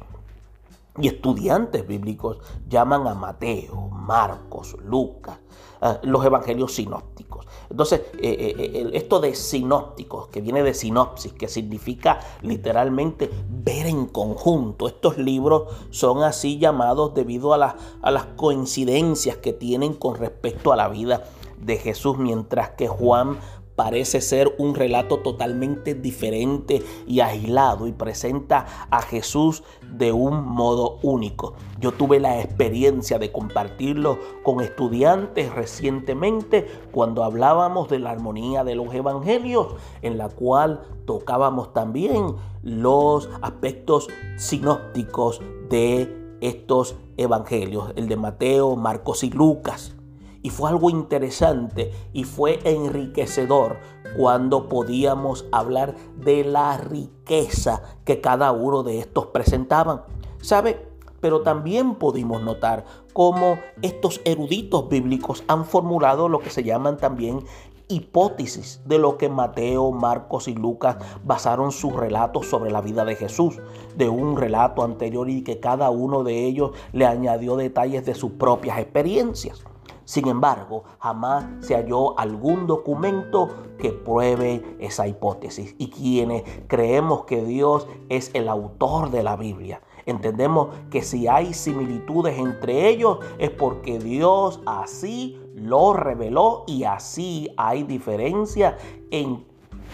y 0.99 1.09
estudiantes 1.09 1.87
bíblicos 1.87 2.39
llaman 2.69 3.07
a 3.07 3.15
Mateo, 3.15 3.89
Marcos, 3.91 4.77
Lucas, 4.85 5.39
eh, 5.81 5.99
los 6.03 6.25
evangelios 6.25 6.75
sinópticos. 6.75 7.47
Entonces, 7.71 8.01
eh, 8.21 8.55
eh, 8.59 8.91
esto 8.95 9.21
de 9.21 9.35
sinópticos, 9.35 10.29
que 10.29 10.41
viene 10.41 10.63
de 10.63 10.75
sinopsis, 10.75 11.33
que 11.33 11.49
significa 11.49 12.21
literalmente 12.43 13.31
ver 13.49 13.87
en 13.87 14.07
conjunto, 14.07 14.89
estos 14.89 15.17
libros 15.19 15.73
son 15.91 16.23
así 16.23 16.59
llamados 16.59 17.15
debido 17.15 17.55
a, 17.55 17.77
a 18.03 18.11
las 18.11 18.27
coincidencias 18.37 19.37
que 19.37 19.53
tienen 19.53 19.95
con 19.95 20.17
respecto 20.17 20.73
a 20.73 20.77
la 20.77 20.89
vida 20.89 21.25
de 21.59 21.77
Jesús, 21.77 22.19
mientras 22.19 22.71
que 22.71 22.89
Juan 22.89 23.39
parece 23.81 24.21
ser 24.21 24.55
un 24.59 24.75
relato 24.75 25.21
totalmente 25.21 25.95
diferente 25.95 26.83
y 27.07 27.21
aislado 27.21 27.87
y 27.87 27.93
presenta 27.93 28.67
a 28.91 29.01
Jesús 29.01 29.63
de 29.91 30.13
un 30.13 30.45
modo 30.47 30.99
único. 31.03 31.55
Yo 31.81 31.93
tuve 31.93 32.21
la 32.21 32.43
experiencia 32.43 33.19
de 33.19 33.33
compartirlo 33.33 34.19
con 34.43 34.61
estudiantes 34.61 35.55
recientemente 35.55 36.67
cuando 36.93 37.25
hablábamos 37.25 37.89
de 37.89 38.01
la 38.01 38.11
armonía 38.11 38.65
de 38.65 38.75
los 38.75 38.93
evangelios, 38.93 39.69
en 40.03 40.19
la 40.19 40.29
cual 40.29 40.83
tocábamos 41.07 41.73
también 41.73 42.35
los 42.63 43.31
aspectos 43.41 44.09
sinópticos 44.37 45.41
de 45.71 46.37
estos 46.43 46.97
evangelios, 47.17 47.95
el 47.97 48.09
de 48.09 48.17
Mateo, 48.17 48.77
Marcos 48.77 49.25
y 49.25 49.31
Lucas. 49.31 49.95
Y 50.43 50.51
fue 50.51 50.71
algo 50.71 50.91
interesante 50.91 51.93
y 52.13 52.25
fue 52.25 52.61
enriquecedor 52.65 53.79
cuando 54.17 54.69
podíamos 54.69 55.47
hablar 55.53 55.95
de 56.17 56.45
la 56.45 56.79
riqueza 56.79 57.83
que 58.05 58.21
cada 58.21 58.53
uno 58.53 58.83
de 58.83 58.99
estos 58.99 59.27
presentaban. 59.27 60.03
¿Sabe? 60.41 60.89
Pero 61.21 61.43
también 61.43 61.97
pudimos 61.97 62.43
notar 62.43 62.87
cómo 63.13 63.59
estos 63.83 64.23
eruditos 64.25 64.89
bíblicos 64.89 65.45
han 65.49 65.67
formulado 65.67 66.29
lo 66.31 66.39
que 66.39 66.49
se 66.49 66.63
llaman 66.63 66.97
también 66.97 67.45
hipótesis 67.91 68.81
de 68.87 68.99
lo 68.99 69.19
que 69.19 69.29
Mateo, 69.29 69.91
Marcos 69.91 70.49
y 70.49 70.55
Lucas 70.55 70.97
basaron 71.25 71.73
sus 71.73 71.93
relatos 71.93 72.47
sobre 72.47 72.71
la 72.71 72.81
vida 72.81 73.05
de 73.05 73.17
Jesús, 73.17 73.59
de 73.97 74.09
un 74.09 74.37
relato 74.37 74.83
anterior 74.83 75.29
y 75.29 75.43
que 75.43 75.61
cada 75.61 75.91
uno 75.91 76.23
de 76.23 76.47
ellos 76.47 76.71
le 76.93 77.07
añadió 77.07 77.57
detalles 77.57 78.07
de 78.07 78.15
sus 78.15 78.33
propias 78.33 78.79
experiencias. 78.79 79.65
Sin 80.11 80.27
embargo, 80.27 80.83
jamás 80.99 81.45
se 81.61 81.77
halló 81.77 82.19
algún 82.19 82.67
documento 82.67 83.49
que 83.79 83.93
pruebe 83.93 84.61
esa 84.81 85.07
hipótesis. 85.07 85.77
Y 85.79 85.89
quienes 85.91 86.43
creemos 86.67 87.27
que 87.27 87.45
Dios 87.45 87.87
es 88.09 88.33
el 88.35 88.49
autor 88.49 89.13
de 89.13 89.23
la 89.23 89.37
Biblia, 89.37 89.83
entendemos 90.07 90.71
que 90.91 91.03
si 91.03 91.29
hay 91.29 91.55
similitudes 91.55 92.37
entre 92.41 92.89
ellos 92.89 93.19
es 93.39 93.51
porque 93.51 94.01
Dios 94.01 94.59
así 94.67 95.41
lo 95.55 95.93
reveló 95.93 96.65
y 96.67 96.83
así 96.83 97.49
hay 97.57 97.85
diferencia 97.85 98.79
en 99.13 99.47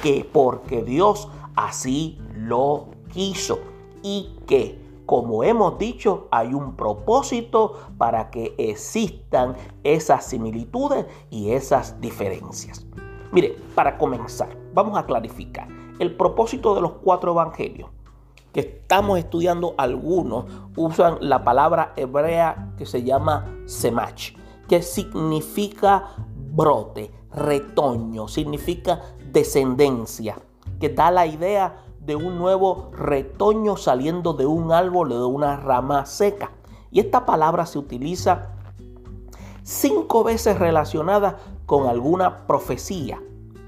que 0.03 0.27
porque 0.33 0.83
Dios 0.83 1.29
así 1.57 2.19
lo 2.35 2.87
quiso 3.13 3.59
y 4.03 4.35
que 4.47 4.86
como 5.07 5.45
hemos 5.45 5.79
dicho, 5.79 6.27
hay 6.31 6.53
un 6.53 6.77
propósito 6.77 7.75
para 7.97 8.31
que 8.31 8.55
existan 8.59 9.57
esas 9.85 10.27
similitudes 10.27 11.07
y 11.31 11.53
esas 11.53 12.01
diferencias. 12.01 12.85
Mire, 13.33 13.57
para 13.75 13.97
comenzar, 13.97 14.57
vamos 14.75 14.99
a 14.99 15.07
clarificar 15.07 15.69
el 15.99 16.15
propósito 16.17 16.75
de 16.75 16.81
los 16.83 16.93
cuatro 17.03 17.33
evangelios 17.33 17.89
que 18.57 18.61
estamos 18.61 19.19
estudiando 19.19 19.75
algunos 19.77 20.47
usan 20.77 21.19
la 21.21 21.45
palabra 21.45 21.93
hebrea 21.95 22.73
que 22.79 22.87
se 22.87 23.03
llama 23.03 23.45
semach, 23.67 24.33
que 24.67 24.81
significa 24.81 26.15
brote, 26.55 27.11
retoño, 27.35 28.29
significa 28.29 29.03
descendencia, 29.31 30.39
que 30.81 30.89
da 30.89 31.11
la 31.11 31.27
idea 31.27 31.85
de 32.07 32.15
un 32.15 32.39
nuevo 32.39 32.91
retoño 32.93 33.77
saliendo 33.77 34.33
de 34.33 34.47
un 34.47 34.73
árbol 34.73 35.09
de 35.09 35.25
una 35.25 35.57
rama 35.57 36.07
seca. 36.07 36.53
Y 36.91 37.01
esta 37.01 37.27
palabra 37.27 37.67
se 37.67 37.79
utiliza 37.79 38.55
cinco 39.65 40.23
veces 40.23 40.59
relacionada 40.59 41.39
con 41.67 41.89
alguna 41.89 42.47
profecía 42.47 43.21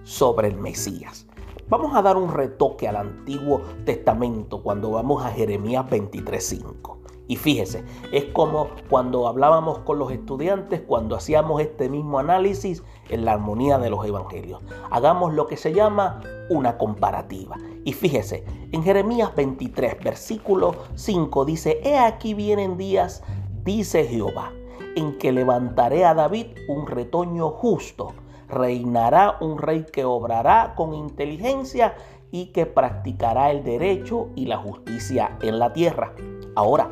sobre 0.05 0.49
el 0.49 0.57
Mesías. 0.57 1.27
Vamos 1.69 1.95
a 1.95 2.01
dar 2.01 2.17
un 2.17 2.33
retoque 2.33 2.89
al 2.89 2.97
Antiguo 2.97 3.61
Testamento 3.85 4.63
cuando 4.63 4.93
vamos 4.93 5.25
a 5.25 5.31
Jeremías 5.31 5.85
23.5. 5.87 6.98
Y 7.29 7.37
fíjese, 7.37 7.85
es 8.11 8.25
como 8.33 8.69
cuando 8.89 9.29
hablábamos 9.29 9.81
con 9.81 9.99
los 9.99 10.11
estudiantes, 10.11 10.81
cuando 10.81 11.15
hacíamos 11.15 11.61
este 11.61 11.91
mismo 11.91 12.19
análisis 12.19 12.83
en 13.11 13.27
la 13.27 13.33
armonía 13.33 13.79
de 13.79 13.91
los 13.91 14.05
evangelios. 14.07 14.63
Hagamos 14.91 15.35
lo 15.35 15.47
que 15.47 15.59
se 15.59 15.75
llama 15.75 16.23
una 16.49 16.79
comparativa. 16.79 17.57
Y 17.85 17.93
fíjese, 17.93 18.45
en 18.73 18.83
Jeremías 18.83 19.35
23, 19.37 20.03
versículo 20.03 20.75
5 20.95 21.45
dice, 21.45 21.81
He 21.85 21.99
aquí 21.99 22.33
vienen 22.33 22.79
días, 22.79 23.23
dice 23.63 24.07
Jehová, 24.07 24.53
en 24.97 25.19
que 25.19 25.31
levantaré 25.31 26.07
a 26.07 26.15
David 26.15 26.47
un 26.69 26.87
retoño 26.87 27.51
justo. 27.51 28.15
Reinará 28.49 29.37
un 29.43 29.59
rey 29.59 29.85
que 29.93 30.07
obrará 30.07 30.73
con 30.75 30.95
inteligencia 30.95 31.95
y 32.31 32.47
que 32.47 32.65
practicará 32.65 33.51
el 33.51 33.63
derecho 33.63 34.29
y 34.35 34.47
la 34.47 34.57
justicia 34.57 35.37
en 35.43 35.59
la 35.59 35.75
tierra. 35.75 36.15
Ahora, 36.55 36.91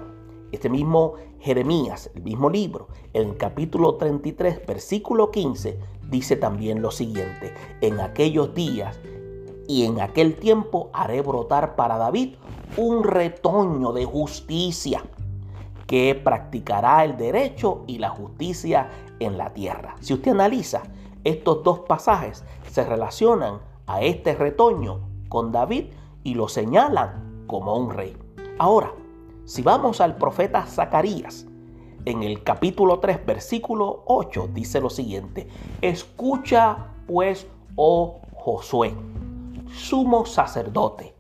este 0.53 0.69
mismo 0.69 1.15
Jeremías, 1.41 2.11
el 2.15 2.23
mismo 2.23 2.51
libro, 2.51 2.89
en 3.13 3.31
el 3.31 3.37
capítulo 3.37 3.97
33, 3.97 4.67
versículo 4.67 5.31
15, 5.31 5.79
dice 6.09 6.37
también 6.37 6.83
lo 6.83 6.91
siguiente, 6.91 7.53
en 7.81 8.01
aquellos 8.01 8.55
días 8.55 8.99
y 9.69 9.85
en 9.85 10.01
aquel 10.01 10.37
tiempo 10.37 10.91
haré 10.93 11.21
brotar 11.23 11.77
para 11.77 11.99
David 11.99 12.37
un 12.77 13.05
retoño 13.05 13.93
de 13.93 14.05
justicia 14.05 15.03
que 15.87 16.15
practicará 16.15 17.05
el 17.05 17.17
derecho 17.17 17.85
y 17.87 17.99
la 17.99 18.11
justicia 18.11 18.91
en 19.21 19.39
la 19.39 19.53
tierra. 19.53 19.95
Si 20.01 20.15
usted 20.15 20.33
analiza, 20.33 20.83
estos 21.25 21.63
dos 21.63 21.81
pasajes 21.81 22.45
se 22.71 22.85
relacionan 22.85 23.61
a 23.87 24.03
este 24.03 24.35
retoño 24.35 25.01
con 25.29 25.53
David 25.53 25.87
y 26.25 26.35
lo 26.35 26.49
señalan 26.49 27.45
como 27.47 27.77
un 27.77 27.91
rey. 27.91 28.17
Ahora, 28.59 28.93
si 29.47 29.63
vamos 29.63 30.01
al 30.01 30.17
profeta 30.17 30.67
Zacarías, 30.67 31.47
en 32.05 32.25
el 32.25 32.43
capítulo 32.43 32.99
3, 32.99 33.25
versículo 33.25 34.03
8, 34.07 34.51
dice 34.53 34.81
lo 34.81 34.91
siguiente, 34.91 35.49
escucha 35.81 36.89
pues, 37.07 37.47
oh 37.77 38.21
Josué, 38.35 38.93
sumo 39.73 40.27
sacerdote, 40.27 41.15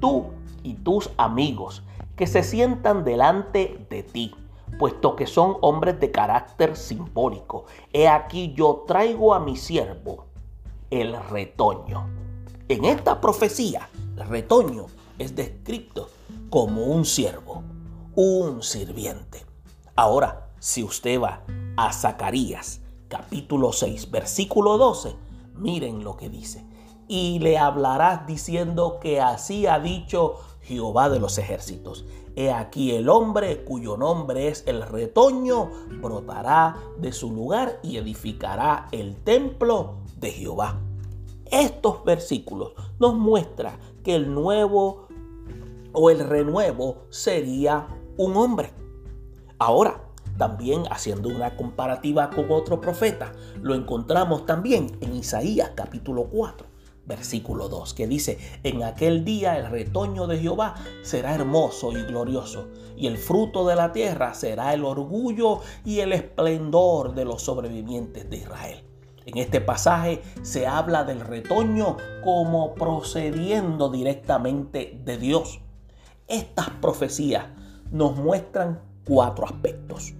tú 0.00 0.24
y 0.62 0.74
tus 0.74 1.10
amigos 1.18 1.82
que 2.16 2.26
se 2.26 2.42
sientan 2.42 3.04
delante 3.04 3.86
de 3.90 4.02
ti, 4.02 4.34
puesto 4.78 5.14
que 5.14 5.26
son 5.26 5.58
hombres 5.60 6.00
de 6.00 6.10
carácter 6.10 6.76
simbólico. 6.76 7.66
He 7.92 8.08
aquí 8.08 8.54
yo 8.54 8.84
traigo 8.86 9.34
a 9.34 9.40
mi 9.40 9.56
siervo 9.56 10.24
el 10.90 11.14
retoño. 11.30 12.08
En 12.68 12.86
esta 12.86 13.20
profecía, 13.20 13.88
el 14.16 14.26
retoño 14.26 14.86
es 15.18 15.36
descrito 15.36 16.08
como 16.50 16.84
un 16.84 17.04
siervo, 17.04 17.45
un 18.16 18.62
sirviente. 18.62 19.46
Ahora, 19.94 20.50
si 20.58 20.82
usted 20.82 21.20
va 21.20 21.44
a 21.76 21.92
Zacarías 21.92 22.80
capítulo 23.08 23.72
6, 23.72 24.10
versículo 24.10 24.78
12, 24.78 25.14
Miren 25.58 26.04
lo 26.04 26.16
que 26.16 26.28
dice. 26.28 26.64
Y 27.08 27.38
le 27.38 27.58
hablarás 27.58 28.26
diciendo 28.26 28.98
que 29.00 29.20
así 29.20 29.66
ha 29.66 29.78
dicho 29.78 30.36
Jehová 30.62 31.08
de 31.08 31.20
los 31.20 31.38
ejércitos. 31.38 32.04
He 32.34 32.52
aquí 32.52 32.92
el 32.92 33.08
hombre 33.08 33.64
cuyo 33.64 33.96
nombre 33.96 34.48
es 34.48 34.64
el 34.66 34.82
retoño, 34.82 35.70
brotará 36.02 36.76
de 36.98 37.12
su 37.12 37.32
lugar 37.32 37.80
y 37.82 37.96
edificará 37.96 38.88
el 38.92 39.16
templo 39.16 39.96
de 40.18 40.32
Jehová. 40.32 40.80
Estos 41.50 42.04
versículos 42.04 42.72
nos 42.98 43.14
muestran 43.14 43.78
que 44.02 44.16
el 44.16 44.34
nuevo 44.34 45.06
o 45.92 46.10
el 46.10 46.18
renuevo 46.18 47.06
sería 47.08 47.86
un 48.16 48.36
hombre. 48.36 48.72
Ahora, 49.58 50.00
también 50.38 50.84
haciendo 50.90 51.28
una 51.28 51.56
comparativa 51.56 52.30
con 52.30 52.50
otro 52.50 52.80
profeta, 52.80 53.32
lo 53.62 53.74
encontramos 53.74 54.46
también 54.46 54.96
en 55.00 55.16
Isaías 55.16 55.72
capítulo 55.74 56.24
4, 56.24 56.66
versículo 57.06 57.68
2, 57.68 57.94
que 57.94 58.06
dice, 58.06 58.38
en 58.62 58.82
aquel 58.82 59.24
día 59.24 59.58
el 59.58 59.70
retoño 59.70 60.26
de 60.26 60.38
Jehová 60.38 60.74
será 61.02 61.34
hermoso 61.34 61.92
y 61.92 62.02
glorioso, 62.02 62.68
y 62.96 63.06
el 63.06 63.16
fruto 63.16 63.66
de 63.66 63.76
la 63.76 63.92
tierra 63.92 64.34
será 64.34 64.74
el 64.74 64.84
orgullo 64.84 65.60
y 65.84 66.00
el 66.00 66.12
esplendor 66.12 67.14
de 67.14 67.24
los 67.24 67.42
sobrevivientes 67.42 68.28
de 68.28 68.36
Israel. 68.36 68.82
En 69.24 69.38
este 69.38 69.60
pasaje 69.60 70.22
se 70.42 70.66
habla 70.66 71.02
del 71.04 71.20
retoño 71.20 71.96
como 72.22 72.74
procediendo 72.74 73.88
directamente 73.90 75.00
de 75.04 75.18
Dios. 75.18 75.60
Estas 76.28 76.70
profecías 76.70 77.46
nos 77.90 78.16
muestran 78.16 78.80
cuatro 79.06 79.46
aspectos 79.46 80.14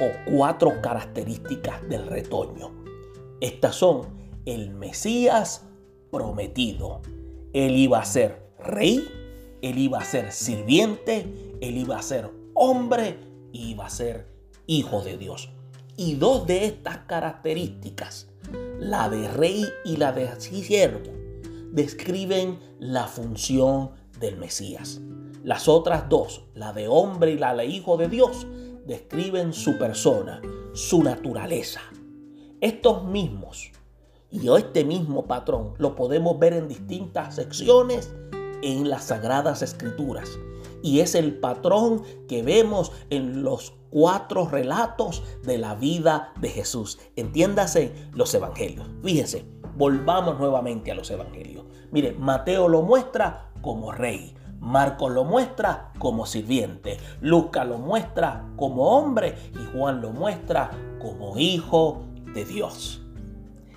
o 0.00 0.30
cuatro 0.30 0.80
características 0.82 1.88
del 1.88 2.06
retoño. 2.06 2.70
Estas 3.40 3.76
son 3.76 4.02
el 4.44 4.70
Mesías 4.70 5.66
prometido. 6.10 7.00
Él 7.52 7.76
iba 7.76 8.00
a 8.00 8.04
ser 8.04 8.50
rey, 8.58 9.06
él 9.62 9.78
iba 9.78 9.98
a 9.98 10.04
ser 10.04 10.32
sirviente, 10.32 11.56
él 11.60 11.78
iba 11.78 11.98
a 11.98 12.02
ser 12.02 12.30
hombre 12.54 13.18
y 13.52 13.70
iba 13.70 13.86
a 13.86 13.90
ser 13.90 14.28
hijo 14.66 15.02
de 15.02 15.16
Dios. 15.16 15.50
Y 15.96 16.14
dos 16.14 16.46
de 16.46 16.66
estas 16.66 16.98
características, 16.98 18.28
la 18.78 19.08
de 19.08 19.28
rey 19.28 19.64
y 19.84 19.96
la 19.96 20.12
de 20.12 20.40
siervo, 20.40 21.12
describen 21.72 22.58
la 22.78 23.06
función 23.06 23.90
del 24.18 24.36
Mesías. 24.36 25.00
Las 25.44 25.68
otras 25.68 26.08
dos, 26.08 26.46
la 26.54 26.72
de 26.72 26.88
hombre 26.88 27.32
y 27.32 27.38
la 27.38 27.54
de 27.54 27.66
hijo 27.66 27.98
de 27.98 28.08
Dios, 28.08 28.46
describen 28.86 29.52
su 29.52 29.76
persona, 29.76 30.40
su 30.72 31.02
naturaleza. 31.02 31.82
Estos 32.62 33.04
mismos 33.04 33.70
y 34.30 34.48
este 34.48 34.86
mismo 34.86 35.26
patrón 35.26 35.74
lo 35.76 35.96
podemos 35.96 36.38
ver 36.38 36.54
en 36.54 36.66
distintas 36.66 37.34
secciones 37.34 38.10
en 38.62 38.88
las 38.88 39.04
sagradas 39.04 39.60
escrituras. 39.60 40.30
Y 40.82 41.00
es 41.00 41.14
el 41.14 41.38
patrón 41.38 42.04
que 42.26 42.42
vemos 42.42 42.90
en 43.10 43.42
los 43.42 43.74
cuatro 43.90 44.48
relatos 44.48 45.22
de 45.42 45.58
la 45.58 45.74
vida 45.74 46.32
de 46.40 46.48
Jesús. 46.48 46.98
Entiéndase 47.16 47.92
los 48.14 48.32
evangelios. 48.32 48.88
Fíjense, 49.02 49.44
volvamos 49.76 50.38
nuevamente 50.38 50.90
a 50.90 50.94
los 50.94 51.10
evangelios. 51.10 51.66
Mire, 51.90 52.12
Mateo 52.12 52.66
lo 52.66 52.80
muestra 52.80 53.52
como 53.60 53.92
rey. 53.92 54.34
Marcos 54.64 55.12
lo 55.12 55.24
muestra 55.24 55.92
como 55.98 56.24
sirviente, 56.24 56.96
Lucas 57.20 57.66
lo 57.66 57.76
muestra 57.76 58.46
como 58.56 58.96
hombre 58.96 59.36
y 59.52 59.76
Juan 59.76 60.00
lo 60.00 60.10
muestra 60.10 60.70
como 61.02 61.38
hijo 61.38 62.06
de 62.32 62.46
Dios. 62.46 63.02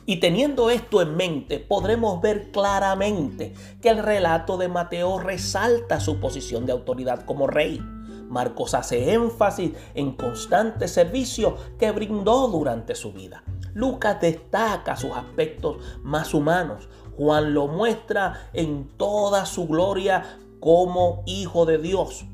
Y 0.05 0.21
teniendo 0.21 0.69
esto 0.69 1.01
en 1.01 1.17
mente, 1.17 1.59
podremos 1.59 2.21
ver 2.21 2.51
claramente 2.51 3.53
que 3.81 3.89
el 3.89 3.97
relato 3.97 4.55
de 4.55 4.69
Mateo 4.69 5.19
resalta 5.19 5.99
su 5.99 6.21
posición 6.21 6.65
de 6.65 6.71
autoridad 6.71 7.25
como 7.25 7.47
rey. 7.47 7.81
Marcos 8.29 8.73
hace 8.73 9.13
énfasis 9.13 9.73
en 9.93 10.13
constante 10.13 10.87
servicio 10.87 11.57
que 11.77 11.91
brindó 11.91 12.47
durante 12.47 12.95
su 12.95 13.11
vida. 13.11 13.43
Lucas 13.73 14.21
destaca 14.21 14.95
sus 14.95 15.11
aspectos 15.11 15.77
más 16.01 16.33
humanos. 16.33 16.87
Juan 17.17 17.53
lo 17.53 17.67
muestra 17.67 18.49
en 18.53 18.87
toda 18.95 19.45
su 19.45 19.67
gloria 19.67 20.23
como 20.67 21.23
hijo 21.25 21.65
de 21.65 21.77
Dios. 21.77 22.25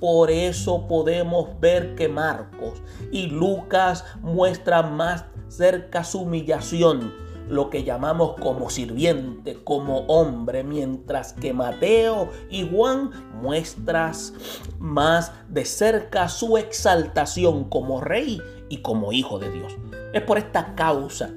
Por 0.00 0.28
eso 0.28 0.88
podemos 0.88 1.60
ver 1.60 1.94
que 1.94 2.08
Marcos 2.08 2.82
y 3.12 3.28
Lucas 3.28 4.04
muestran 4.22 4.96
más 4.96 5.26
cerca 5.46 6.02
su 6.02 6.22
humillación, 6.22 7.14
lo 7.48 7.70
que 7.70 7.84
llamamos 7.84 8.34
como 8.40 8.70
sirviente, 8.70 9.62
como 9.62 10.00
hombre, 10.08 10.64
mientras 10.64 11.32
que 11.32 11.52
Mateo 11.52 12.28
y 12.50 12.68
Juan 12.68 13.12
muestras 13.40 14.34
más 14.80 15.30
de 15.48 15.64
cerca 15.64 16.28
su 16.28 16.58
exaltación 16.58 17.70
como 17.70 18.00
rey 18.00 18.42
y 18.68 18.78
como 18.78 19.12
hijo 19.12 19.38
de 19.38 19.52
Dios. 19.52 19.76
Es 20.12 20.22
por 20.22 20.38
esta 20.38 20.74
causa 20.74 21.30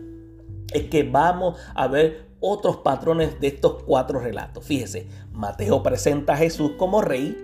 es 0.73 0.83
que 0.85 1.03
vamos 1.03 1.59
a 1.73 1.87
ver 1.87 2.28
otros 2.39 2.77
patrones 2.77 3.39
de 3.39 3.47
estos 3.47 3.83
cuatro 3.83 4.19
relatos. 4.19 4.63
Fíjese, 4.63 5.07
Mateo 5.31 5.83
presenta 5.83 6.33
a 6.33 6.37
Jesús 6.37 6.71
como 6.77 7.01
rey, 7.01 7.37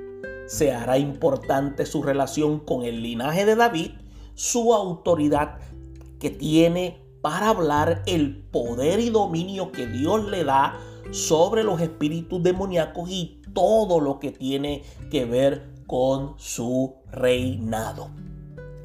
se 0.48 0.72
hará 0.74 0.98
importante 0.98 1.86
su 1.86 2.04
relación 2.04 2.60
con 2.60 2.84
el 2.84 3.02
linaje 3.02 3.46
de 3.46 3.56
David, 3.56 3.92
su 4.36 4.74
autoridad 4.74 5.60
que 6.20 6.30
tiene 6.30 7.02
para 7.22 7.50
hablar 7.50 8.04
el 8.06 8.38
poder 8.52 9.00
y 9.00 9.10
dominio 9.10 9.72
que 9.72 9.88
Dios 9.88 10.30
le 10.30 10.44
da 10.44 10.80
sobre 11.12 11.64
los 11.64 11.82
espíritus 11.82 12.44
demoníacos 12.44 13.10
y 13.10 13.42
todo 13.54 14.00
lo 14.00 14.20
que 14.20 14.32
tiene 14.32 14.84
que 15.10 15.26
ver 15.26 15.74
con 15.88 16.36
su 16.38 16.96
reinado. 17.12 18.10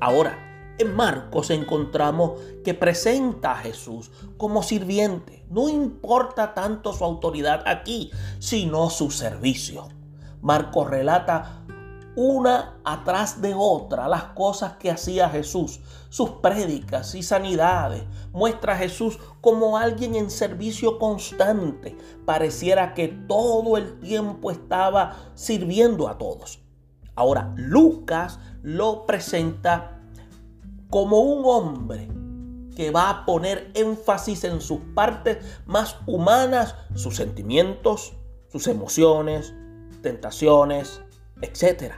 Ahora, 0.00 0.49
en 0.80 0.94
Marcos 0.94 1.50
encontramos 1.50 2.40
que 2.64 2.74
presenta 2.74 3.52
a 3.52 3.56
Jesús 3.56 4.10
como 4.36 4.62
sirviente. 4.62 5.44
No 5.50 5.68
importa 5.68 6.54
tanto 6.54 6.92
su 6.92 7.04
autoridad 7.04 7.62
aquí, 7.66 8.10
sino 8.38 8.90
su 8.90 9.10
servicio. 9.10 9.88
Marcos 10.40 10.88
relata 10.88 11.64
una 12.16 12.80
atrás 12.84 13.40
de 13.40 13.54
otra 13.56 14.08
las 14.08 14.24
cosas 14.24 14.74
que 14.74 14.90
hacía 14.90 15.28
Jesús, 15.28 15.80
sus 16.08 16.30
prédicas 16.30 17.14
y 17.14 17.22
sanidades. 17.22 18.04
Muestra 18.32 18.74
a 18.74 18.78
Jesús 18.78 19.18
como 19.40 19.78
alguien 19.78 20.14
en 20.14 20.30
servicio 20.30 20.98
constante. 20.98 21.96
Pareciera 22.24 22.94
que 22.94 23.08
todo 23.08 23.76
el 23.76 24.00
tiempo 24.00 24.50
estaba 24.50 25.16
sirviendo 25.34 26.08
a 26.08 26.18
todos. 26.18 26.60
Ahora, 27.14 27.52
Lucas 27.56 28.38
lo 28.62 29.06
presenta 29.06 29.99
como 30.90 31.20
un 31.20 31.42
hombre 31.44 32.08
que 32.76 32.90
va 32.90 33.10
a 33.10 33.24
poner 33.24 33.70
énfasis 33.74 34.44
en 34.44 34.60
sus 34.60 34.80
partes 34.94 35.38
más 35.66 35.96
humanas, 36.06 36.74
sus 36.94 37.16
sentimientos, 37.16 38.14
sus 38.48 38.66
emociones, 38.66 39.54
tentaciones, 40.02 41.02
etc. 41.42 41.94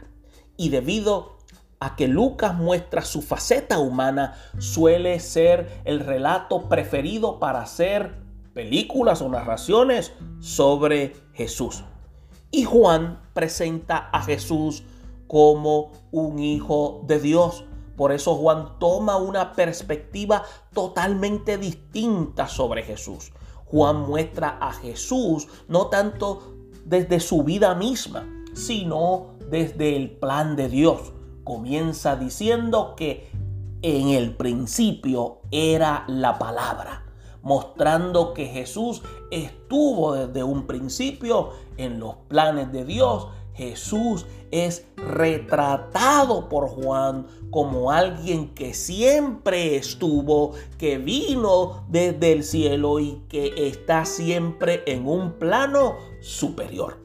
Y 0.56 0.68
debido 0.68 1.38
a 1.80 1.96
que 1.96 2.06
Lucas 2.06 2.54
muestra 2.54 3.02
su 3.02 3.22
faceta 3.22 3.78
humana, 3.78 4.34
suele 4.58 5.18
ser 5.20 5.80
el 5.84 6.00
relato 6.00 6.68
preferido 6.68 7.38
para 7.40 7.62
hacer 7.62 8.22
películas 8.54 9.22
o 9.22 9.28
narraciones 9.28 10.12
sobre 10.40 11.14
Jesús. 11.32 11.84
Y 12.50 12.64
Juan 12.64 13.20
presenta 13.32 14.10
a 14.12 14.22
Jesús 14.22 14.84
como 15.26 15.92
un 16.10 16.38
hijo 16.38 17.02
de 17.06 17.18
Dios, 17.18 17.64
por 17.96 18.12
eso 18.12 18.34
Juan 18.36 18.78
toma 18.78 19.16
una 19.16 19.52
perspectiva 19.52 20.44
totalmente 20.72 21.58
distinta 21.58 22.48
sobre 22.48 22.82
Jesús. 22.82 23.32
Juan 23.66 24.00
muestra 24.02 24.58
a 24.60 24.72
Jesús 24.72 25.48
no 25.68 25.86
tanto 25.86 26.54
desde 26.84 27.20
su 27.20 27.42
vida 27.42 27.74
misma, 27.74 28.26
sino 28.54 29.28
desde 29.50 29.96
el 29.96 30.10
plan 30.10 30.56
de 30.56 30.68
Dios. 30.68 31.12
Comienza 31.44 32.16
diciendo 32.16 32.94
que 32.96 33.30
en 33.82 34.08
el 34.10 34.36
principio 34.36 35.40
era 35.50 36.04
la 36.06 36.38
palabra, 36.38 37.04
mostrando 37.42 38.32
que 38.32 38.46
Jesús 38.46 39.02
estuvo 39.30 40.14
desde 40.14 40.44
un 40.44 40.66
principio 40.66 41.50
en 41.76 41.98
los 41.98 42.14
planes 42.28 42.72
de 42.72 42.84
Dios 42.84 43.28
Jesús 43.54 44.26
es 44.50 44.86
retratado 44.96 46.48
por 46.48 46.68
Juan 46.68 47.26
como 47.50 47.90
alguien 47.90 48.54
que 48.54 48.74
siempre 48.74 49.76
estuvo, 49.76 50.52
que 50.78 50.98
vino 50.98 51.84
desde 51.88 52.32
el 52.32 52.44
cielo 52.44 52.98
y 52.98 53.22
que 53.28 53.68
está 53.68 54.04
siempre 54.04 54.82
en 54.86 55.06
un 55.06 55.32
plano 55.38 55.96
superior. 56.20 56.98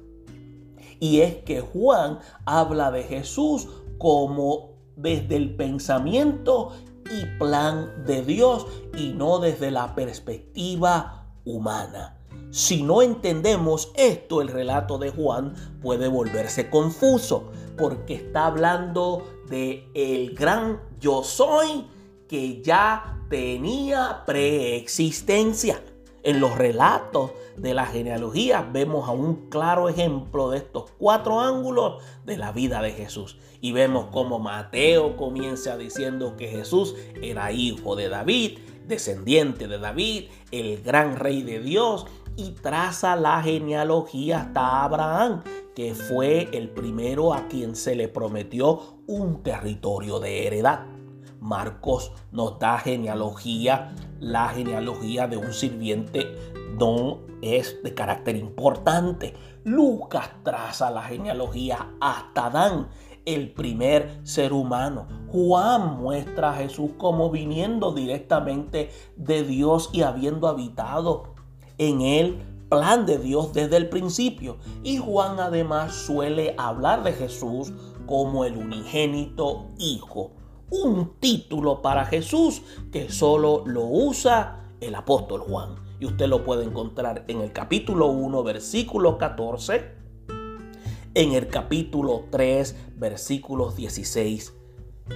Y 1.00 1.22
es 1.22 1.36
que 1.38 1.62
Juan 1.62 2.20
habla 2.46 2.92
de 2.92 3.04
Jesús 3.04 3.68
como 3.98 4.78
desde 4.96 5.36
el 5.36 5.56
pensamiento 5.56 6.72
y 7.12 7.26
plan 7.38 8.04
de 8.06 8.24
Dios 8.24 8.66
y 8.98 9.14
no 9.14 9.40
desde 9.40 9.72
la 9.72 9.96
perspectiva 9.96 11.28
humana. 11.46 12.17
Si 12.50 12.82
no 12.82 13.02
entendemos 13.02 13.92
esto, 13.96 14.42
el 14.42 14.48
relato 14.48 14.98
de 14.98 15.12
Juan 15.12 15.54
puede 15.82 16.08
volverse 16.08 16.70
confuso, 16.70 17.52
porque 17.78 18.16
está 18.16 18.48
hablando 18.48 19.24
de 19.50 19.88
el 19.94 20.34
gran 20.34 20.80
yo 21.00 21.24
soy 21.24 21.86
que 22.28 22.62
ya 22.62 23.22
tenía 23.30 24.24
preexistencia. 24.26 25.82
En 26.24 26.42
los 26.42 26.58
relatos 26.58 27.32
de 27.56 27.74
la 27.74 27.86
genealogía 27.86 28.68
vemos 28.70 29.08
a 29.08 29.12
un 29.12 29.50
claro 29.50 29.88
ejemplo 29.88 30.50
de 30.50 30.58
estos 30.58 30.92
cuatro 30.98 31.40
ángulos 31.40 32.04
de 32.26 32.38
la 32.38 32.52
vida 32.52 32.82
de 32.82 32.92
Jesús. 32.92 33.38
Y 33.62 33.72
vemos 33.72 34.08
cómo 34.12 34.40
Mateo 34.40 35.16
comienza 35.16 35.78
diciendo 35.78 36.36
que 36.38 36.48
Jesús 36.50 36.96
era 37.22 37.52
hijo 37.52 37.96
de 37.96 38.10
David, 38.10 38.60
descendiente 38.88 39.68
de 39.68 39.80
David, 39.80 40.26
el 40.52 40.82
gran 40.82 41.16
rey 41.18 41.44
de 41.44 41.60
Dios, 41.60 42.06
y 42.38 42.52
traza 42.52 43.16
la 43.16 43.42
genealogía 43.42 44.42
hasta 44.42 44.84
Abraham, 44.84 45.42
que 45.76 45.96
fue 45.96 46.48
el 46.54 46.70
primero 46.70 47.34
a 47.34 47.48
quien 47.48 47.76
se 47.76 47.96
le 47.96 48.08
prometió 48.08 49.00
un 49.08 49.42
territorio 49.42 50.20
de 50.20 50.46
heredad. 50.46 50.86
Marcos 51.40 52.14
nos 52.32 52.60
da 52.60 52.78
genealogía, 52.78 53.94
la 54.20 54.50
genealogía 54.50 55.28
de 55.28 55.38
un 55.38 55.52
sirviente 55.52 56.28
no 56.80 57.20
es 57.42 57.82
de 57.84 57.94
carácter 57.94 58.36
importante. 58.36 59.34
Lucas 59.64 60.30
traza 60.44 60.92
la 60.92 61.04
genealogía 61.04 61.94
hasta 62.00 62.48
Adán, 62.48 62.90
el 63.26 63.52
primer 63.52 64.20
ser 64.24 64.54
humano. 64.54 65.08
Juan 65.28 65.98
muestra 65.98 66.52
a 66.52 66.56
Jesús 66.56 66.92
como 66.98 67.32
viniendo 67.32 67.94
directamente 67.94 68.92
de 69.16 69.44
Dios 69.44 69.90
y 69.92 70.04
habiendo 70.04 70.48
habitado 70.48 71.37
en 71.78 72.02
el 72.02 72.38
plan 72.70 73.06
de 73.06 73.18
Dios 73.18 73.54
desde 73.54 73.78
el 73.78 73.90
principio. 73.90 74.58
Y 74.84 74.98
Juan 74.98 75.40
además 75.40 75.94
suele 75.94 76.56
hablar 76.58 77.04
de 77.04 77.14
Jesús 77.14 77.72
como 78.06 78.46
el 78.46 78.58
unigénito 78.58 79.68
Hijo 79.78 80.32
un 80.70 81.14
título 81.20 81.82
para 81.82 82.06
Jesús 82.06 82.62
que 82.92 83.10
solo 83.10 83.64
lo 83.66 83.86
usa 83.86 84.74
el 84.82 84.96
apóstol 84.96 85.42
Juan. 85.42 85.76
Y 86.00 86.06
usted 86.06 86.28
lo 86.28 86.44
puede 86.44 86.64
encontrar 86.64 87.26
en 87.28 87.42
el 87.42 87.52
capítulo 87.52 88.08
1, 88.08 88.44
versículo 88.44 89.18
14, 89.18 89.96
en 91.16 91.34
el 91.34 91.48
capítulo 91.48 92.26
3, 92.30 92.76
versículos 92.98 93.76
16. 93.76 94.54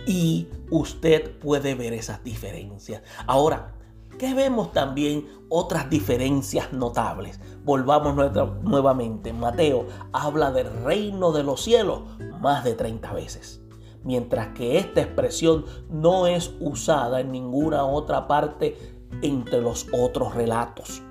Y 0.07 0.47
usted 0.71 1.37
puede 1.37 1.75
ver 1.75 1.93
esas 1.93 2.23
diferencias. 2.23 3.03
Ahora, 3.27 3.75
¿qué 4.21 4.35
vemos 4.35 4.71
también 4.71 5.27
otras 5.49 5.89
diferencias 5.89 6.71
notables? 6.73 7.39
Volvamos 7.63 8.13
nuevamente. 8.61 9.33
Mateo 9.33 9.87
habla 10.13 10.51
del 10.51 10.71
reino 10.83 11.31
de 11.31 11.41
los 11.41 11.63
cielos 11.63 12.01
más 12.39 12.63
de 12.63 12.75
30 12.75 13.13
veces 13.13 13.63
mientras 14.03 14.49
que 14.55 14.79
esta 14.79 15.01
expresión 15.01 15.65
no 15.89 16.25
es 16.25 16.53
usada 16.59 17.19
en 17.19 17.31
ninguna 17.31 17.85
otra 17.85 18.27
parte 18.27 18.75
entre 19.21 19.61
los 19.61 19.87
otros 19.91 20.33
relatos. 20.33 21.03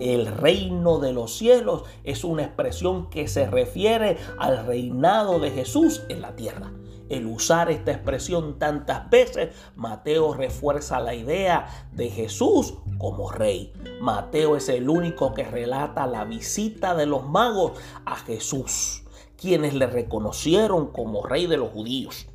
El 0.00 0.26
reino 0.26 0.98
de 0.98 1.12
los 1.12 1.36
cielos 1.36 1.84
es 2.04 2.24
una 2.24 2.42
expresión 2.42 3.10
que 3.10 3.28
se 3.28 3.46
refiere 3.46 4.16
al 4.38 4.66
reinado 4.66 5.38
de 5.38 5.50
Jesús 5.50 6.02
en 6.08 6.22
la 6.22 6.36
tierra. 6.36 6.70
El 7.08 7.26
usar 7.26 7.70
esta 7.70 7.92
expresión 7.92 8.58
tantas 8.58 9.08
veces, 9.10 9.54
Mateo 9.76 10.34
refuerza 10.34 10.98
la 11.00 11.14
idea 11.14 11.88
de 11.92 12.10
Jesús 12.10 12.74
como 12.98 13.30
rey. 13.30 13.72
Mateo 14.00 14.56
es 14.56 14.68
el 14.68 14.88
único 14.88 15.32
que 15.34 15.44
relata 15.44 16.06
la 16.06 16.24
visita 16.24 16.94
de 16.94 17.06
los 17.06 17.28
magos 17.28 17.72
a 18.04 18.16
Jesús 18.16 19.02
quienes 19.36 19.74
le 19.74 19.86
reconocieron 19.86 20.88
como 20.88 21.24
rey 21.24 21.46
de 21.46 21.56
los 21.56 21.70
judíos. 21.70 22.26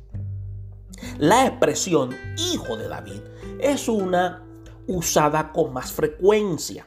La 1.18 1.46
expresión 1.46 2.14
hijo 2.38 2.76
de 2.76 2.88
David 2.88 3.20
es 3.60 3.88
una 3.88 4.44
usada 4.86 5.52
con 5.52 5.72
más 5.72 5.92
frecuencia 5.92 6.86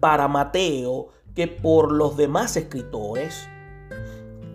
para 0.00 0.28
Mateo 0.28 1.08
que 1.34 1.48
por 1.48 1.92
los 1.92 2.16
demás 2.16 2.56
escritores. 2.56 3.48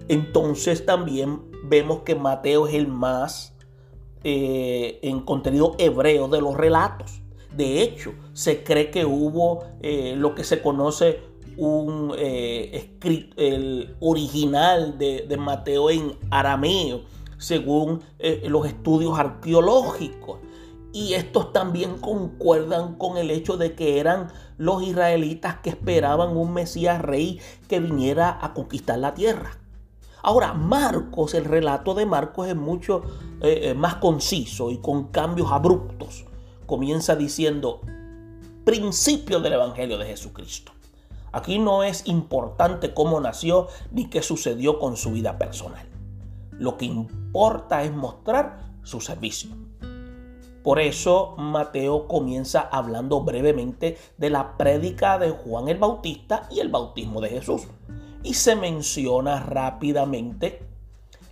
Entonces 0.08 0.86
también 0.86 1.51
vemos 1.72 2.00
que 2.00 2.16
Mateo 2.16 2.68
es 2.68 2.74
el 2.74 2.88
más 2.90 3.54
eh, 4.26 5.00
en 5.04 5.22
contenido 5.22 5.76
hebreo 5.80 6.28
de 6.28 6.42
los 6.42 6.56
relatos. 6.56 7.22
De 7.56 7.82
hecho, 7.82 8.14
se 8.34 8.62
cree 8.64 8.92
que 8.92 9.06
hubo 9.06 9.64
eh, 9.82 10.14
lo 10.18 10.36
que 10.36 10.44
se 10.44 10.62
conoce 10.62 11.22
un 11.58 12.14
eh, 12.18 12.72
escrito, 12.74 13.36
el 13.38 13.96
original 14.02 14.98
de, 14.98 15.38
Mateo 15.40 15.90
en 15.90 16.18
arameo, 16.30 17.04
según 17.38 18.02
los 18.48 18.68
estudios 18.68 19.18
arqueológicos. 19.18 20.40
Y 20.94 21.14
estos 21.14 21.54
también 21.54 21.98
concuerdan 22.00 22.96
con 22.96 23.18
el 23.18 23.32
hecho 23.32 23.56
de 23.56 23.76
que 23.76 24.00
eran 24.00 24.28
los 24.58 24.84
israelitas 24.84 25.56
que 25.64 25.70
esperaban 25.70 26.36
un 26.36 26.54
Mesías 26.54 27.02
rey 27.02 27.40
que 27.70 27.80
viniera 27.80 28.38
a 28.42 28.54
conquistar 28.54 29.00
la 29.00 29.14
tierra. 29.14 29.61
Ahora, 30.24 30.54
Marcos, 30.54 31.34
el 31.34 31.46
relato 31.46 31.94
de 31.94 32.06
Marcos 32.06 32.48
es 32.48 32.56
mucho 32.56 33.04
eh, 33.42 33.74
más 33.74 33.96
conciso 33.96 34.70
y 34.70 34.78
con 34.78 35.06
cambios 35.06 35.52
abruptos. 35.52 36.26
Comienza 36.66 37.16
diciendo 37.16 37.82
principio 38.64 39.40
del 39.40 39.54
Evangelio 39.54 39.98
de 39.98 40.06
Jesucristo. 40.06 40.72
Aquí 41.32 41.60
no 41.60 41.84
es 41.84 42.08
importante 42.08 42.94
cómo 42.94 43.20
nació 43.20 43.68
ni 43.92 44.10
qué 44.10 44.22
sucedió 44.22 44.80
con 44.80 44.98
su 44.98 45.12
vida 45.12 45.38
personal. 45.38 45.86
Lo 46.52 46.78
que 46.78 46.86
importa 46.86 47.84
es 47.84 47.92
mostrar 47.92 48.60
su 48.84 49.02
servicio. 49.02 49.50
Por 50.64 50.80
eso 50.80 51.34
Mateo 51.38 52.08
comienza 52.08 52.62
hablando 52.62 53.22
brevemente 53.22 53.98
de 54.18 54.30
la 54.30 54.58
prédica 54.58 55.18
de 55.18 55.32
Juan 55.32 55.70
el 55.70 55.80
Bautista 55.80 56.48
y 56.52 56.60
el 56.60 56.70
bautismo 56.70 57.20
de 57.22 57.30
Jesús. 57.30 57.64
Y 58.24 58.34
se 58.34 58.56
menciona 58.56 59.40
rápidamente 59.40 60.62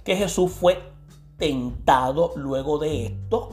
que 0.03 0.15
Jesús 0.15 0.51
fue 0.51 0.79
tentado 1.37 2.33
luego 2.35 2.77
de 2.79 3.05
esto 3.05 3.49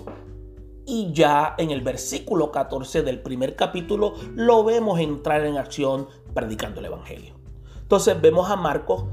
y 0.87 1.13
ya 1.13 1.55
en 1.59 1.71
el 1.71 1.81
versículo 1.81 2.53
14 2.53 3.03
del 3.03 3.21
primer 3.21 3.57
capítulo 3.57 4.15
lo 4.35 4.63
vemos 4.65 5.01
entrar 5.01 5.45
en 5.45 5.59
acción 5.59 6.09
predicando 6.33 6.81
el 6.81 6.87
Evangelio. 6.87 7.35
Entonces 7.81 8.21
vemos 8.21 8.51
a 8.51 8.57
Marcos 8.57 9.05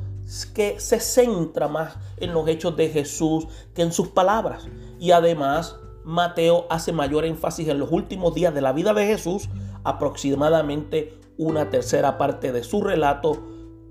que 0.54 0.80
se 0.80 1.00
centra 1.00 1.68
más 1.68 1.98
en 2.18 2.34
los 2.34 2.48
hechos 2.48 2.78
de 2.78 2.90
Jesús 2.90 3.48
que 3.74 3.82
en 3.82 3.92
sus 3.92 4.10
palabras. 4.10 4.68
Y 5.00 5.12
además 5.12 5.76
Mateo 6.04 6.68
hace 6.70 6.92
mayor 6.92 7.26
énfasis 7.26 7.68
en 7.68 7.80
los 7.80 7.92
últimos 7.92 8.34
días 8.34 8.54
de 8.54 8.62
la 8.62 8.72
vida 8.72 8.94
de 8.94 9.08
Jesús. 9.08 9.50
Aproximadamente 9.84 11.20
una 11.38 11.70
tercera 11.70 12.18
parte 12.18 12.52
de 12.52 12.64
su 12.64 12.82
relato 12.82 13.42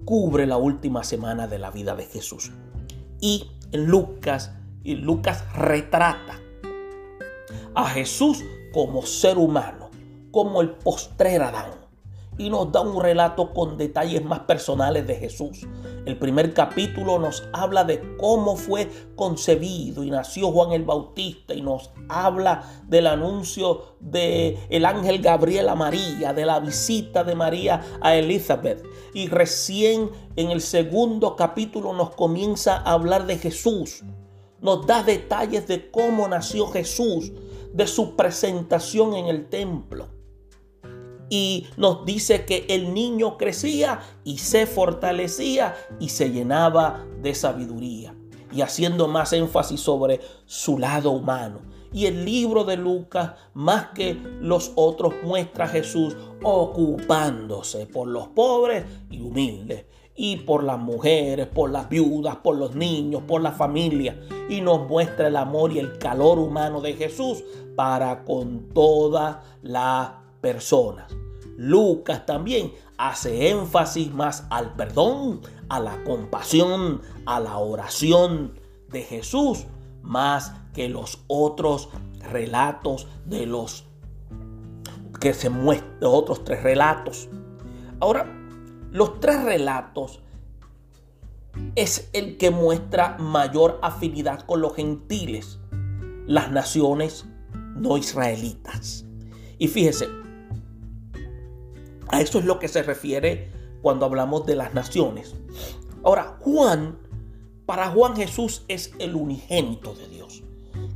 cubre 0.05 0.47
la 0.47 0.57
última 0.57 1.05
semana 1.05 1.47
de 1.47 1.59
la 1.59 1.71
vida 1.71 1.95
de 1.95 2.05
Jesús. 2.05 2.53
Y 3.21 3.51
en 3.73 3.87
Lucas, 3.87 4.53
y 4.83 4.97
Lucas 4.97 5.45
retrata 5.55 6.41
a 7.75 7.89
Jesús 7.89 8.45
como 8.73 9.03
ser 9.03 9.39
humano, 9.39 9.91
como 10.31 10.61
el 10.61 10.71
postrer 10.71 11.43
Adán. 11.43 11.82
Y 12.39 12.49
nos 12.49 12.73
da 12.73 12.81
un 12.81 13.01
relato 13.01 13.53
con 13.53 13.77
detalles 13.77 14.25
más 14.25 14.41
personales 14.41 15.07
de 15.07 15.17
Jesús. 15.17 15.67
El 16.07 16.19
primer 16.19 16.55
capítulo 16.55 17.19
nos 17.19 17.45
habla 17.53 17.85
de 17.85 18.17
cómo 18.17 18.57
fue 18.57 18.89
concebido 19.15 20.03
y 20.03 20.11
nació 20.11 20.51
Juan 20.51 20.73
el 20.73 20.85
Bautista 20.85 21.55
y 21.55 21.63
nos 21.63 21.91
habla 22.09 22.65
del 22.89 23.07
anuncio 23.07 23.97
de 24.01 24.59
el 24.71 24.85
ángel 24.85 25.21
Gabriel 25.21 25.69
a 25.69 25.75
María, 25.75 26.33
de 26.33 26.47
la 26.47 26.59
visita 26.59 27.23
de 27.23 27.35
María 27.35 27.83
a 28.01 28.17
Elizabeth. 28.17 28.83
Y 29.15 29.29
recién 29.29 30.11
en 30.37 30.51
el 30.51 30.61
segundo 30.61 31.37
capítulo 31.37 31.93
nos 31.93 32.15
comienza 32.15 32.79
a 32.79 32.93
hablar 32.93 33.27
de 33.27 33.39
Jesús. 33.39 34.03
Nos 34.61 34.87
da 34.87 35.03
detalles 35.03 35.69
de 35.69 35.91
cómo 35.91 36.27
nació 36.29 36.69
Jesús, 36.69 37.33
de 37.73 37.87
su 37.87 38.17
presentación 38.17 39.15
en 39.15 39.27
el 39.27 39.49
templo. 39.49 40.22
Y 41.35 41.67
nos 41.79 42.05
dice 42.05 42.45
que 42.45 42.67
el 42.69 42.93
niño 42.93 43.39
crecía 43.39 44.01
y 44.23 44.37
se 44.37 44.67
fortalecía 44.67 45.75
y 45.99 46.11
se 46.11 46.31
llenaba 46.31 47.07
de 47.23 47.35
sabiduría. 47.35 48.15
Y 48.53 48.61
haciendo 48.61 49.09
más 49.09 49.33
énfasis 49.33 49.81
sobre 49.81 50.21
su 50.45 50.79
lado 50.79 51.11
humano. 51.11 51.63
Y 51.91 52.05
el 52.05 52.27
libro 52.27 52.65
de 52.65 52.77
Lucas, 52.77 53.31
más 53.55 53.93
que 53.95 54.13
los 54.43 54.73
otros, 54.75 55.15
muestra 55.25 55.65
a 55.65 55.69
Jesús 55.69 56.15
ocupándose 56.43 57.87
por 57.87 58.09
los 58.09 58.29
pobres 58.29 58.85
y 59.09 59.23
humildes 59.23 59.87
y 60.15 60.37
por 60.37 60.63
las 60.63 60.79
mujeres, 60.79 61.47
por 61.47 61.71
las 61.71 61.89
viudas, 61.89 62.37
por 62.37 62.57
los 62.59 62.75
niños, 62.75 63.23
por 63.27 63.41
la 63.41 63.53
familia. 63.53 64.21
Y 64.51 64.61
nos 64.61 64.87
muestra 64.87 65.29
el 65.29 65.37
amor 65.37 65.73
y 65.73 65.79
el 65.79 65.97
calor 65.97 66.39
humano 66.39 66.83
de 66.83 66.93
Jesús 66.93 67.43
para 67.75 68.23
con 68.25 68.69
todas 68.75 69.39
las 69.63 70.22
personas. 70.43 71.11
Lucas 71.57 72.27
también 72.27 72.73
hace 72.99 73.49
énfasis 73.51 74.13
más 74.13 74.45
al 74.51 74.75
perdón, 74.75 75.41
a 75.69 75.81
la 75.81 76.05
compasión, 76.05 77.01
a 77.25 77.41
la 77.41 77.57
oración 77.57 78.59
de 78.91 79.03
Jesús, 79.03 79.65
más 80.03 80.53
que 80.75 80.89
los 80.89 81.21
otros 81.29 81.89
relatos 82.31 83.07
de 83.25 83.47
los 83.47 83.85
que 85.21 85.33
se 85.33 85.51
muestran, 85.51 85.97
otros 86.03 86.45
tres 86.45 86.63
relatos. 86.63 87.29
Ahora, 88.01 88.27
los 88.91 89.21
tres 89.21 89.43
relatos 89.45 90.21
es 91.77 92.11
el 92.13 92.37
que 92.39 92.51
muestra 92.51 93.17
mayor 93.19 93.79
afinidad 93.83 94.41
con 94.41 94.61
los 94.61 94.75
gentiles, 94.75 95.61
las 96.27 96.51
naciones 96.51 97.27
no 97.77 97.97
israelitas. 97.97 99.05
Y 99.59 99.69
fíjese, 99.69 100.09
a 102.13 102.21
eso 102.21 102.39
es 102.39 102.45
lo 102.45 102.59
que 102.59 102.69
se 102.69 102.83
refiere 102.83 103.51
cuando 103.81 104.05
hablamos 104.05 104.47
de 104.47 104.55
las 104.55 104.75
naciones. 104.75 105.35
Ahora, 106.05 106.37
Juan, 106.41 106.99
para 107.65 107.89
Juan 107.89 108.15
Jesús 108.15 108.65
es 108.69 108.93
el 108.99 109.17
unigénito 109.17 109.95
de 109.95 110.09
Dios, 110.09 110.43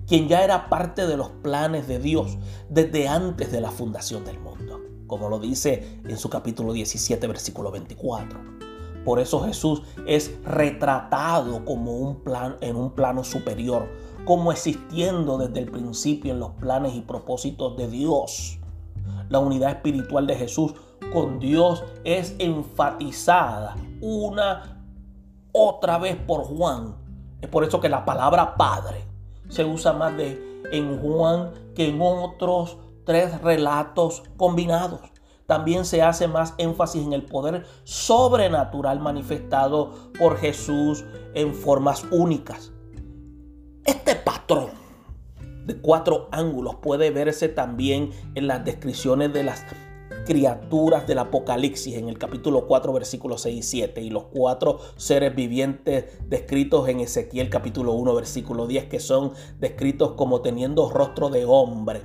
quien 0.07 0.29
ya 0.29 0.45
era 0.45 0.69
parte 0.69 1.07
de 1.07 1.17
los 1.17 1.31
planes 1.31 1.89
de 1.89 1.99
Dios 1.99 2.37
desde 2.69 3.09
antes 3.09 3.51
de 3.51 3.63
la 3.63 3.71
fundación 3.71 4.27
del 4.27 4.39
mundo, 4.39 4.79
como 5.07 5.31
lo 5.31 5.39
dice 5.39 6.01
en 6.05 6.19
su 6.19 6.29
capítulo 6.29 6.75
17, 6.75 7.27
versículo 7.27 7.71
24. 7.71 8.39
Por 9.03 9.19
eso 9.19 9.41
Jesús 9.41 9.83
es 10.07 10.33
retratado 10.45 11.65
como 11.65 11.97
un 11.97 12.17
plan, 12.25 12.57
en 12.61 12.77
un 12.77 12.91
plano 12.91 13.25
superior, 13.25 13.89
como 14.27 14.53
existiendo 14.53 15.39
desde 15.39 15.61
el 15.61 15.71
principio 15.71 16.33
en 16.33 16.41
los 16.41 16.51
planes 16.53 16.95
y 16.95 17.01
propósitos 17.01 17.75
de 17.79 17.89
Dios. 17.89 18.59
La 19.29 19.39
unidad 19.39 19.71
espiritual 19.71 20.27
de 20.27 20.37
Jesús 20.37 20.75
con 21.13 21.39
Dios 21.39 21.85
es 22.05 22.35
enfatizada 22.39 23.77
una 24.01 24.83
otra 25.53 25.99
vez 25.99 26.17
por 26.17 26.45
Juan. 26.45 26.97
Es 27.41 27.49
por 27.49 27.65
eso 27.65 27.81
que 27.81 27.89
la 27.89 28.05
palabra 28.05 28.57
Padre 28.57 29.05
se 29.49 29.65
usa 29.65 29.93
más 29.93 30.17
de, 30.17 30.63
en 30.73 31.01
Juan 31.01 31.51
que 31.75 31.89
en 31.89 32.01
otros 32.01 32.79
tres 33.05 33.41
relatos 33.43 34.23
combinados 34.37 35.01
también 35.47 35.85
se 35.85 36.03
hace 36.03 36.27
más 36.27 36.55
énfasis 36.59 37.05
en 37.05 37.13
el 37.13 37.25
poder 37.25 37.65
sobrenatural 37.85 38.99
manifestado 39.01 39.93
por 40.19 40.37
Jesús 40.39 41.05
en 41.35 41.55
formas 41.55 42.05
únicas. 42.11 42.73
Este 43.85 44.17
patrón 44.17 44.86
de 45.67 45.77
cuatro 45.77 46.29
ángulos 46.31 46.77
puede 46.77 47.11
verse 47.11 47.49
también 47.49 48.11
en 48.35 48.47
las 48.47 48.65
descripciones 48.65 49.33
de 49.33 49.43
las 49.43 49.65
criaturas 50.25 51.07
del 51.07 51.19
Apocalipsis 51.19 51.97
en 51.97 52.09
el 52.09 52.19
capítulo 52.19 52.67
4 52.67 52.93
versículos 52.93 53.43
6 53.43 53.59
y 53.59 53.63
7 53.63 54.01
y 54.03 54.11
los 54.11 54.25
cuatro 54.25 54.81
seres 54.97 55.35
vivientes 55.35 56.05
descritos 56.29 56.89
en 56.89 57.01
Ezequiel 57.01 57.49
capítulo 57.49 57.93
1 57.93 58.15
versículo 58.15 58.67
10 58.67 58.87
que 58.87 59.01
son 59.01 59.33
descritos 59.59 60.13
como 60.13 60.41
teniendo 60.41 60.89
rostro 60.91 61.29
de 61.31 61.45
hombre, 61.45 62.03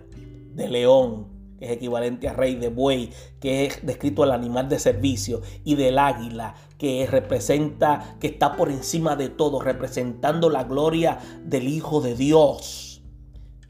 de 0.54 0.68
león, 0.68 1.28
que 1.58 1.66
es 1.66 1.72
equivalente 1.72 2.28
a 2.28 2.34
rey 2.34 2.56
de 2.56 2.70
buey, 2.70 3.12
que 3.40 3.66
es 3.66 3.86
descrito 3.86 4.24
al 4.24 4.32
animal 4.32 4.68
de 4.68 4.80
servicio, 4.80 5.42
y 5.64 5.76
del 5.76 6.00
águila, 6.00 6.56
que 6.80 7.08
representa, 7.10 8.18
que 8.20 8.28
está 8.28 8.56
por 8.56 8.70
encima 8.70 9.16
de 9.16 9.30
todo, 9.30 9.60
representando 9.62 10.50
la 10.50 10.64
gloria 10.64 11.20
del 11.44 11.68
Hijo 11.68 12.02
de 12.02 12.16
Dios. 12.16 12.91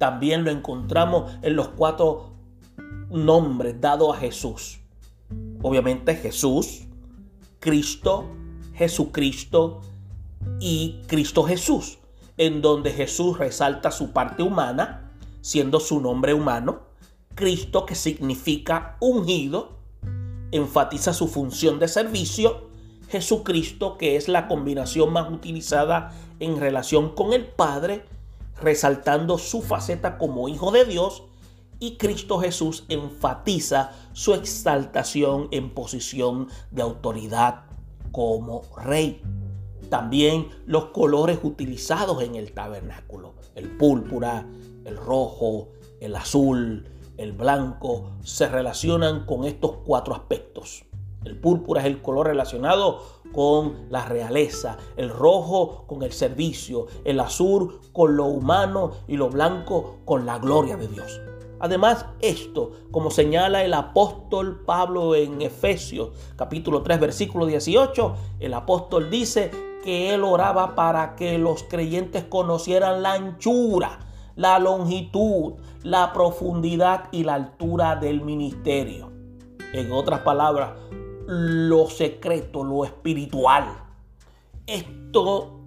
También 0.01 0.43
lo 0.43 0.49
encontramos 0.49 1.31
en 1.43 1.55
los 1.55 1.67
cuatro 1.67 2.31
nombres 3.11 3.79
dados 3.79 4.15
a 4.15 4.19
Jesús. 4.19 4.79
Obviamente 5.61 6.15
Jesús, 6.15 6.87
Cristo, 7.59 8.25
Jesucristo 8.73 9.81
y 10.59 11.01
Cristo 11.05 11.43
Jesús, 11.43 11.99
en 12.37 12.63
donde 12.63 12.89
Jesús 12.89 13.37
resalta 13.37 13.91
su 13.91 14.11
parte 14.11 14.41
humana, 14.41 15.11
siendo 15.41 15.79
su 15.79 16.01
nombre 16.01 16.33
humano, 16.33 16.79
Cristo, 17.35 17.85
que 17.85 17.93
significa 17.93 18.97
ungido, 19.01 19.77
enfatiza 20.51 21.13
su 21.13 21.27
función 21.27 21.77
de 21.77 21.87
servicio. 21.87 22.71
Jesucristo, 23.07 23.99
que 23.99 24.15
es 24.15 24.27
la 24.27 24.47
combinación 24.47 25.13
más 25.13 25.31
utilizada 25.31 26.11
en 26.39 26.59
relación 26.59 27.13
con 27.13 27.33
el 27.33 27.45
Padre, 27.45 28.03
resaltando 28.61 29.37
su 29.37 29.61
faceta 29.61 30.17
como 30.17 30.49
Hijo 30.49 30.71
de 30.71 30.85
Dios. 30.85 31.23
Y 31.79 31.97
Cristo 31.97 32.39
Jesús 32.39 32.85
enfatiza 32.89 33.91
su 34.13 34.35
exaltación 34.35 35.47
en 35.51 35.73
posición 35.73 36.47
de 36.69 36.83
autoridad 36.83 37.63
como 38.11 38.61
Rey. 38.77 39.21
También 39.89 40.49
los 40.67 40.85
colores 40.85 41.39
utilizados 41.41 42.21
en 42.21 42.35
el 42.35 42.53
tabernáculo, 42.53 43.33
el 43.55 43.69
púrpura, 43.77 44.45
el 44.85 44.95
rojo, 44.95 45.69
el 45.99 46.15
azul, 46.15 46.87
el 47.17 47.31
blanco, 47.33 48.11
se 48.23 48.47
relacionan 48.47 49.25
con 49.25 49.45
estos 49.45 49.77
cuatro 49.85 50.13
aspectos. 50.13 50.85
El 51.23 51.37
púrpura 51.37 51.81
es 51.81 51.87
el 51.87 52.01
color 52.01 52.27
relacionado 52.27 53.20
con 53.33 53.87
la 53.89 54.05
realeza, 54.05 54.77
el 54.97 55.09
rojo 55.09 55.85
con 55.87 56.03
el 56.03 56.11
servicio, 56.11 56.87
el 57.05 57.19
azul 57.19 57.79
con 57.93 58.15
lo 58.15 58.25
humano 58.25 58.91
y 59.07 59.17
lo 59.17 59.29
blanco 59.29 59.97
con 60.05 60.25
la 60.25 60.39
gloria 60.39 60.77
de 60.77 60.87
Dios. 60.87 61.21
Además, 61.59 62.07
esto, 62.21 62.71
como 62.89 63.11
señala 63.11 63.63
el 63.63 63.75
apóstol 63.75 64.63
Pablo 64.65 65.13
en 65.13 65.43
Efesios 65.43 66.09
capítulo 66.35 66.81
3 66.81 66.99
versículo 66.99 67.45
18, 67.45 68.15
el 68.39 68.53
apóstol 68.55 69.11
dice 69.11 69.51
que 69.83 70.13
él 70.13 70.23
oraba 70.23 70.73
para 70.73 71.15
que 71.15 71.37
los 71.37 71.63
creyentes 71.63 72.23
conocieran 72.23 73.03
la 73.03 73.13
anchura, 73.13 73.99
la 74.35 74.57
longitud, 74.57 75.53
la 75.83 76.13
profundidad 76.13 77.09
y 77.11 77.23
la 77.23 77.35
altura 77.35 77.95
del 77.95 78.21
ministerio. 78.21 79.11
En 79.73 79.91
otras 79.91 80.21
palabras, 80.21 80.71
lo 81.27 81.89
secreto, 81.89 82.63
lo 82.63 82.85
espiritual. 82.85 83.65
Esto 84.65 85.59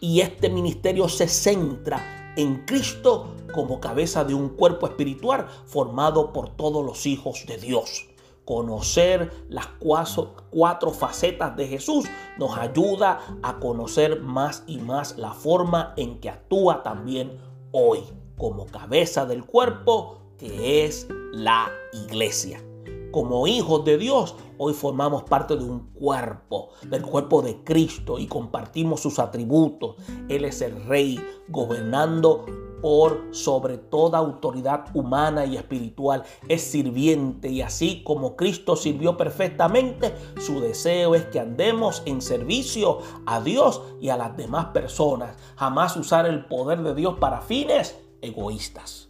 y 0.00 0.20
este 0.20 0.48
ministerio 0.48 1.08
se 1.08 1.28
centra 1.28 2.32
en 2.36 2.64
Cristo 2.64 3.34
como 3.52 3.80
cabeza 3.80 4.24
de 4.24 4.34
un 4.34 4.50
cuerpo 4.50 4.86
espiritual 4.86 5.48
formado 5.66 6.32
por 6.32 6.50
todos 6.50 6.84
los 6.84 7.06
hijos 7.06 7.44
de 7.46 7.56
Dios. 7.56 8.06
Conocer 8.44 9.30
las 9.48 9.66
cuatro, 9.78 10.92
facetas 10.92 11.56
de 11.56 11.66
Jesús 11.66 12.06
nos 12.38 12.56
ayuda 12.56 13.20
a 13.42 13.58
conocer 13.58 14.20
más 14.20 14.62
y 14.66 14.78
más 14.78 15.18
la 15.18 15.32
forma 15.32 15.92
en 15.96 16.18
que 16.20 16.30
actúa 16.30 16.82
también 16.82 17.38
hoy 17.72 18.00
como 18.36 18.66
cabeza 18.66 19.26
del 19.26 19.44
cuerpo 19.44 20.18
que 20.38 20.84
es 20.84 21.08
la 21.32 21.70
iglesia. 21.92 22.62
Como 23.10 23.46
hijos 23.46 23.86
de 23.86 23.96
Dios, 23.96 24.34
hoy 24.58 24.74
formamos 24.74 25.22
parte 25.22 25.56
de 25.56 25.64
un 25.64 25.90
cuerpo, 25.94 26.70
del 26.82 27.02
cuerpo 27.02 27.40
de 27.40 27.64
Cristo 27.64 28.18
y 28.18 28.26
compartimos 28.26 29.00
sus 29.00 29.18
atributos. 29.18 29.96
Él 30.28 30.44
es 30.44 30.60
el 30.60 30.84
rey 30.84 31.18
gobernando 31.48 32.44
por 32.82 33.28
sobre 33.30 33.78
toda 33.78 34.18
autoridad 34.18 34.94
humana 34.94 35.46
y 35.46 35.56
espiritual. 35.56 36.24
Es 36.48 36.62
sirviente 36.62 37.48
y 37.48 37.62
así 37.62 38.02
como 38.04 38.36
Cristo 38.36 38.76
sirvió 38.76 39.16
perfectamente, 39.16 40.14
su 40.38 40.60
deseo 40.60 41.14
es 41.14 41.24
que 41.26 41.40
andemos 41.40 42.02
en 42.04 42.20
servicio 42.20 42.98
a 43.24 43.40
Dios 43.40 43.80
y 44.02 44.10
a 44.10 44.18
las 44.18 44.36
demás 44.36 44.66
personas. 44.66 45.34
Jamás 45.56 45.96
usar 45.96 46.26
el 46.26 46.44
poder 46.44 46.82
de 46.82 46.94
Dios 46.94 47.14
para 47.18 47.40
fines 47.40 47.98
egoístas. 48.20 49.08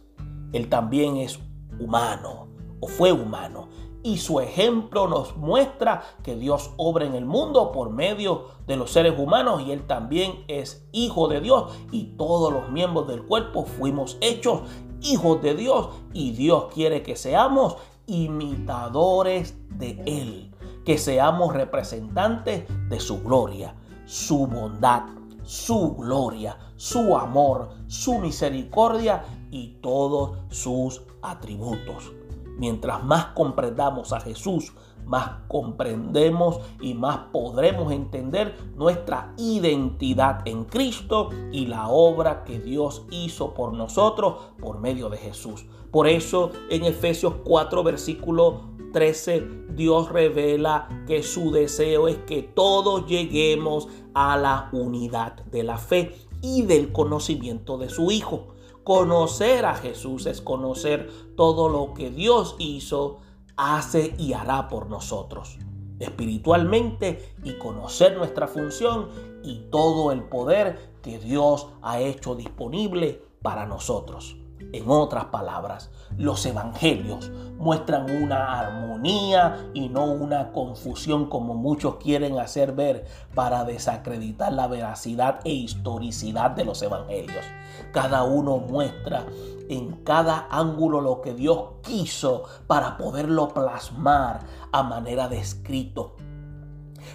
Él 0.53 0.69
también 0.69 1.17
es 1.17 1.37
humano 1.79 2.47
o 2.79 2.87
fue 2.87 3.11
humano 3.11 3.67
y 4.03 4.17
su 4.17 4.39
ejemplo 4.39 5.07
nos 5.07 5.35
muestra 5.35 6.03
que 6.23 6.35
Dios 6.35 6.71
obra 6.77 7.05
en 7.05 7.15
el 7.15 7.25
mundo 7.25 7.71
por 7.71 7.89
medio 7.89 8.45
de 8.65 8.77
los 8.77 8.91
seres 8.91 9.17
humanos 9.19 9.61
y 9.65 9.71
Él 9.71 9.85
también 9.87 10.45
es 10.47 10.87
hijo 10.91 11.27
de 11.27 11.41
Dios 11.41 11.71
y 11.91 12.15
todos 12.17 12.53
los 12.53 12.69
miembros 12.69 13.07
del 13.07 13.23
cuerpo 13.23 13.65
fuimos 13.65 14.17
hechos 14.21 14.61
hijos 15.01 15.41
de 15.41 15.55
Dios 15.55 15.89
y 16.13 16.31
Dios 16.31 16.65
quiere 16.73 17.03
que 17.03 17.15
seamos 17.15 17.77
imitadores 18.05 19.55
de 19.69 20.01
Él, 20.05 20.55
que 20.85 20.97
seamos 20.97 21.53
representantes 21.53 22.65
de 22.89 22.99
su 22.99 23.21
gloria, 23.21 23.75
su 24.05 24.47
bondad, 24.47 25.03
su 25.43 25.95
gloria, 25.95 26.57
su 26.75 27.15
amor, 27.17 27.69
su 27.87 28.19
misericordia 28.19 29.23
y 29.51 29.79
todos 29.81 30.37
sus 30.49 31.01
atributos. 31.21 32.11
Mientras 32.59 33.03
más 33.03 33.27
comprendamos 33.27 34.11
a 34.11 34.19
Jesús, 34.19 34.73
más 35.05 35.31
comprendemos 35.47 36.59
y 36.81 36.93
más 36.93 37.17
podremos 37.31 37.91
entender 37.91 38.55
nuestra 38.75 39.33
identidad 39.37 40.45
en 40.45 40.65
Cristo 40.65 41.29
y 41.51 41.65
la 41.65 41.87
obra 41.87 42.43
que 42.43 42.59
Dios 42.59 43.03
hizo 43.09 43.53
por 43.53 43.73
nosotros 43.73 44.35
por 44.59 44.79
medio 44.79 45.09
de 45.09 45.17
Jesús. 45.17 45.65
Por 45.89 46.07
eso 46.07 46.51
en 46.69 46.83
Efesios 46.83 47.35
4 47.43 47.83
versículo 47.83 48.61
13 48.93 49.47
Dios 49.69 50.11
revela 50.11 50.89
que 51.07 51.23
su 51.23 51.51
deseo 51.51 52.07
es 52.07 52.17
que 52.17 52.43
todos 52.43 53.07
lleguemos 53.07 53.87
a 54.13 54.37
la 54.37 54.69
unidad 54.73 55.43
de 55.45 55.63
la 55.63 55.77
fe 55.77 56.13
y 56.41 56.63
del 56.63 56.91
conocimiento 56.91 57.77
de 57.77 57.89
su 57.89 58.11
Hijo. 58.11 58.49
Conocer 58.83 59.65
a 59.65 59.75
Jesús 59.75 60.25
es 60.25 60.41
conocer 60.41 61.09
todo 61.39 61.69
lo 61.69 61.93
que 61.93 62.09
Dios 62.09 62.57
hizo, 62.59 63.19
hace 63.55 64.13
y 64.17 64.33
hará 64.33 64.67
por 64.67 64.89
nosotros 64.89 65.57
espiritualmente 65.99 67.33
y 67.45 67.53
conocer 67.53 68.17
nuestra 68.17 68.47
función 68.47 69.07
y 69.41 69.69
todo 69.71 70.11
el 70.11 70.23
poder 70.23 70.97
que 71.01 71.17
Dios 71.17 71.67
ha 71.81 72.01
hecho 72.01 72.35
disponible 72.35 73.21
para 73.41 73.65
nosotros. 73.65 74.35
En 74.71 74.89
otras 74.89 75.25
palabras, 75.25 75.89
los 76.17 76.45
evangelios 76.45 77.31
muestran 77.57 78.09
una 78.11 78.59
armonía 78.59 79.69
y 79.73 79.89
no 79.89 80.05
una 80.05 80.51
confusión 80.51 81.27
como 81.27 81.55
muchos 81.55 81.95
quieren 81.95 82.37
hacer 82.37 82.73
ver 82.73 83.05
para 83.33 83.63
desacreditar 83.63 84.53
la 84.53 84.67
veracidad 84.67 85.39
e 85.43 85.51
historicidad 85.51 86.51
de 86.51 86.65
los 86.65 86.81
evangelios. 86.81 87.43
Cada 87.91 88.23
uno 88.23 88.57
muestra 88.57 89.25
en 89.69 90.03
cada 90.03 90.47
ángulo 90.51 91.01
lo 91.01 91.21
que 91.21 91.33
Dios 91.33 91.63
quiso 91.81 92.43
para 92.67 92.97
poderlo 92.97 93.49
plasmar 93.49 94.41
a 94.71 94.83
manera 94.83 95.27
de 95.29 95.39
escrito. 95.39 96.15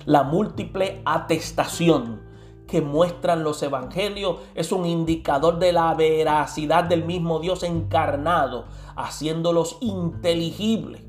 La 0.07 0.23
múltiple 0.23 1.03
atestación 1.05 2.34
que 2.67 2.81
muestran 2.81 3.45
los 3.45 3.63
evangelios 3.63 4.39
es 4.55 4.73
un 4.73 4.87
indicador 4.87 5.59
de 5.59 5.73
la 5.73 5.95
veracidad 5.95 6.85
del 6.85 7.05
mismo 7.05 7.41
Dios 7.41 7.63
encarnado, 7.63 8.65
haciéndolos 8.97 9.79
inteligibles 9.81 11.03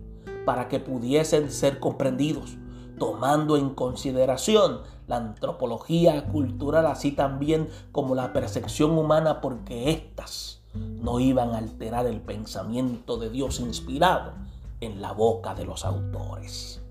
para 0.45 0.67
que 0.67 0.79
pudiesen 0.79 1.51
ser 1.51 1.79
comprendidos, 1.79 2.57
tomando 2.99 3.57
en 3.57 3.69
consideración 3.71 4.81
la 5.07 5.17
antropología 5.17 6.25
cultural, 6.27 6.85
así 6.85 7.11
también 7.11 7.69
como 7.91 8.15
la 8.15 8.33
percepción 8.33 8.91
humana, 8.91 9.41
porque 9.41 9.91
éstas 9.91 10.61
no 10.73 11.19
iban 11.19 11.51
a 11.53 11.59
alterar 11.59 12.05
el 12.05 12.21
pensamiento 12.21 13.17
de 13.17 13.29
Dios 13.29 13.59
inspirado 13.59 14.33
en 14.81 15.01
la 15.01 15.13
boca 15.13 15.55
de 15.55 15.65
los 15.65 15.85
autores. 15.85 16.81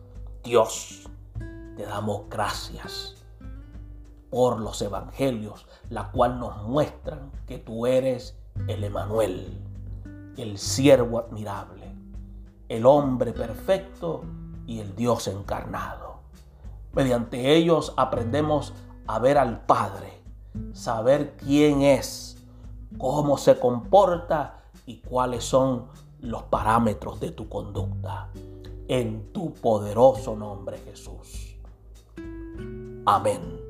Dios, 0.42 1.08
te 1.76 1.84
damos 1.84 2.22
gracias 2.30 3.23
por 4.34 4.58
los 4.58 4.82
evangelios, 4.82 5.64
la 5.90 6.10
cual 6.10 6.40
nos 6.40 6.60
muestran 6.64 7.30
que 7.46 7.58
tú 7.58 7.86
eres 7.86 8.36
el 8.66 8.82
Emanuel, 8.82 9.62
el 10.36 10.58
siervo 10.58 11.20
admirable, 11.20 11.94
el 12.68 12.84
hombre 12.84 13.32
perfecto 13.32 14.24
y 14.66 14.80
el 14.80 14.96
Dios 14.96 15.28
encarnado. 15.28 16.16
Mediante 16.94 17.54
ellos 17.54 17.94
aprendemos 17.96 18.72
a 19.06 19.20
ver 19.20 19.38
al 19.38 19.66
Padre, 19.66 20.20
saber 20.72 21.36
quién 21.36 21.82
es, 21.82 22.44
cómo 22.98 23.38
se 23.38 23.60
comporta 23.60 24.64
y 24.84 24.96
cuáles 24.96 25.44
son 25.44 25.86
los 26.18 26.42
parámetros 26.42 27.20
de 27.20 27.30
tu 27.30 27.48
conducta. 27.48 28.30
En 28.88 29.32
tu 29.32 29.52
poderoso 29.52 30.34
nombre 30.34 30.78
Jesús. 30.78 31.56
Amén. 33.06 33.63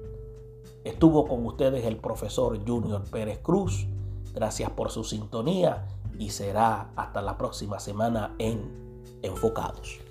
Estuvo 0.85 1.27
con 1.27 1.47
ustedes 1.47 1.87
el 1.87 1.97
profesor 1.97 2.59
Junior 2.67 3.03
Pérez 3.11 3.39
Cruz. 3.39 3.87
Gracias 4.35 4.71
por 4.71 4.91
su 4.91 5.03
sintonía 5.03 5.87
y 6.19 6.29
será 6.31 6.91
hasta 6.95 7.23
la 7.23 7.39
próxima 7.39 7.81
semana 7.81 8.35
en 8.39 8.85
Enfocados. 9.23 10.04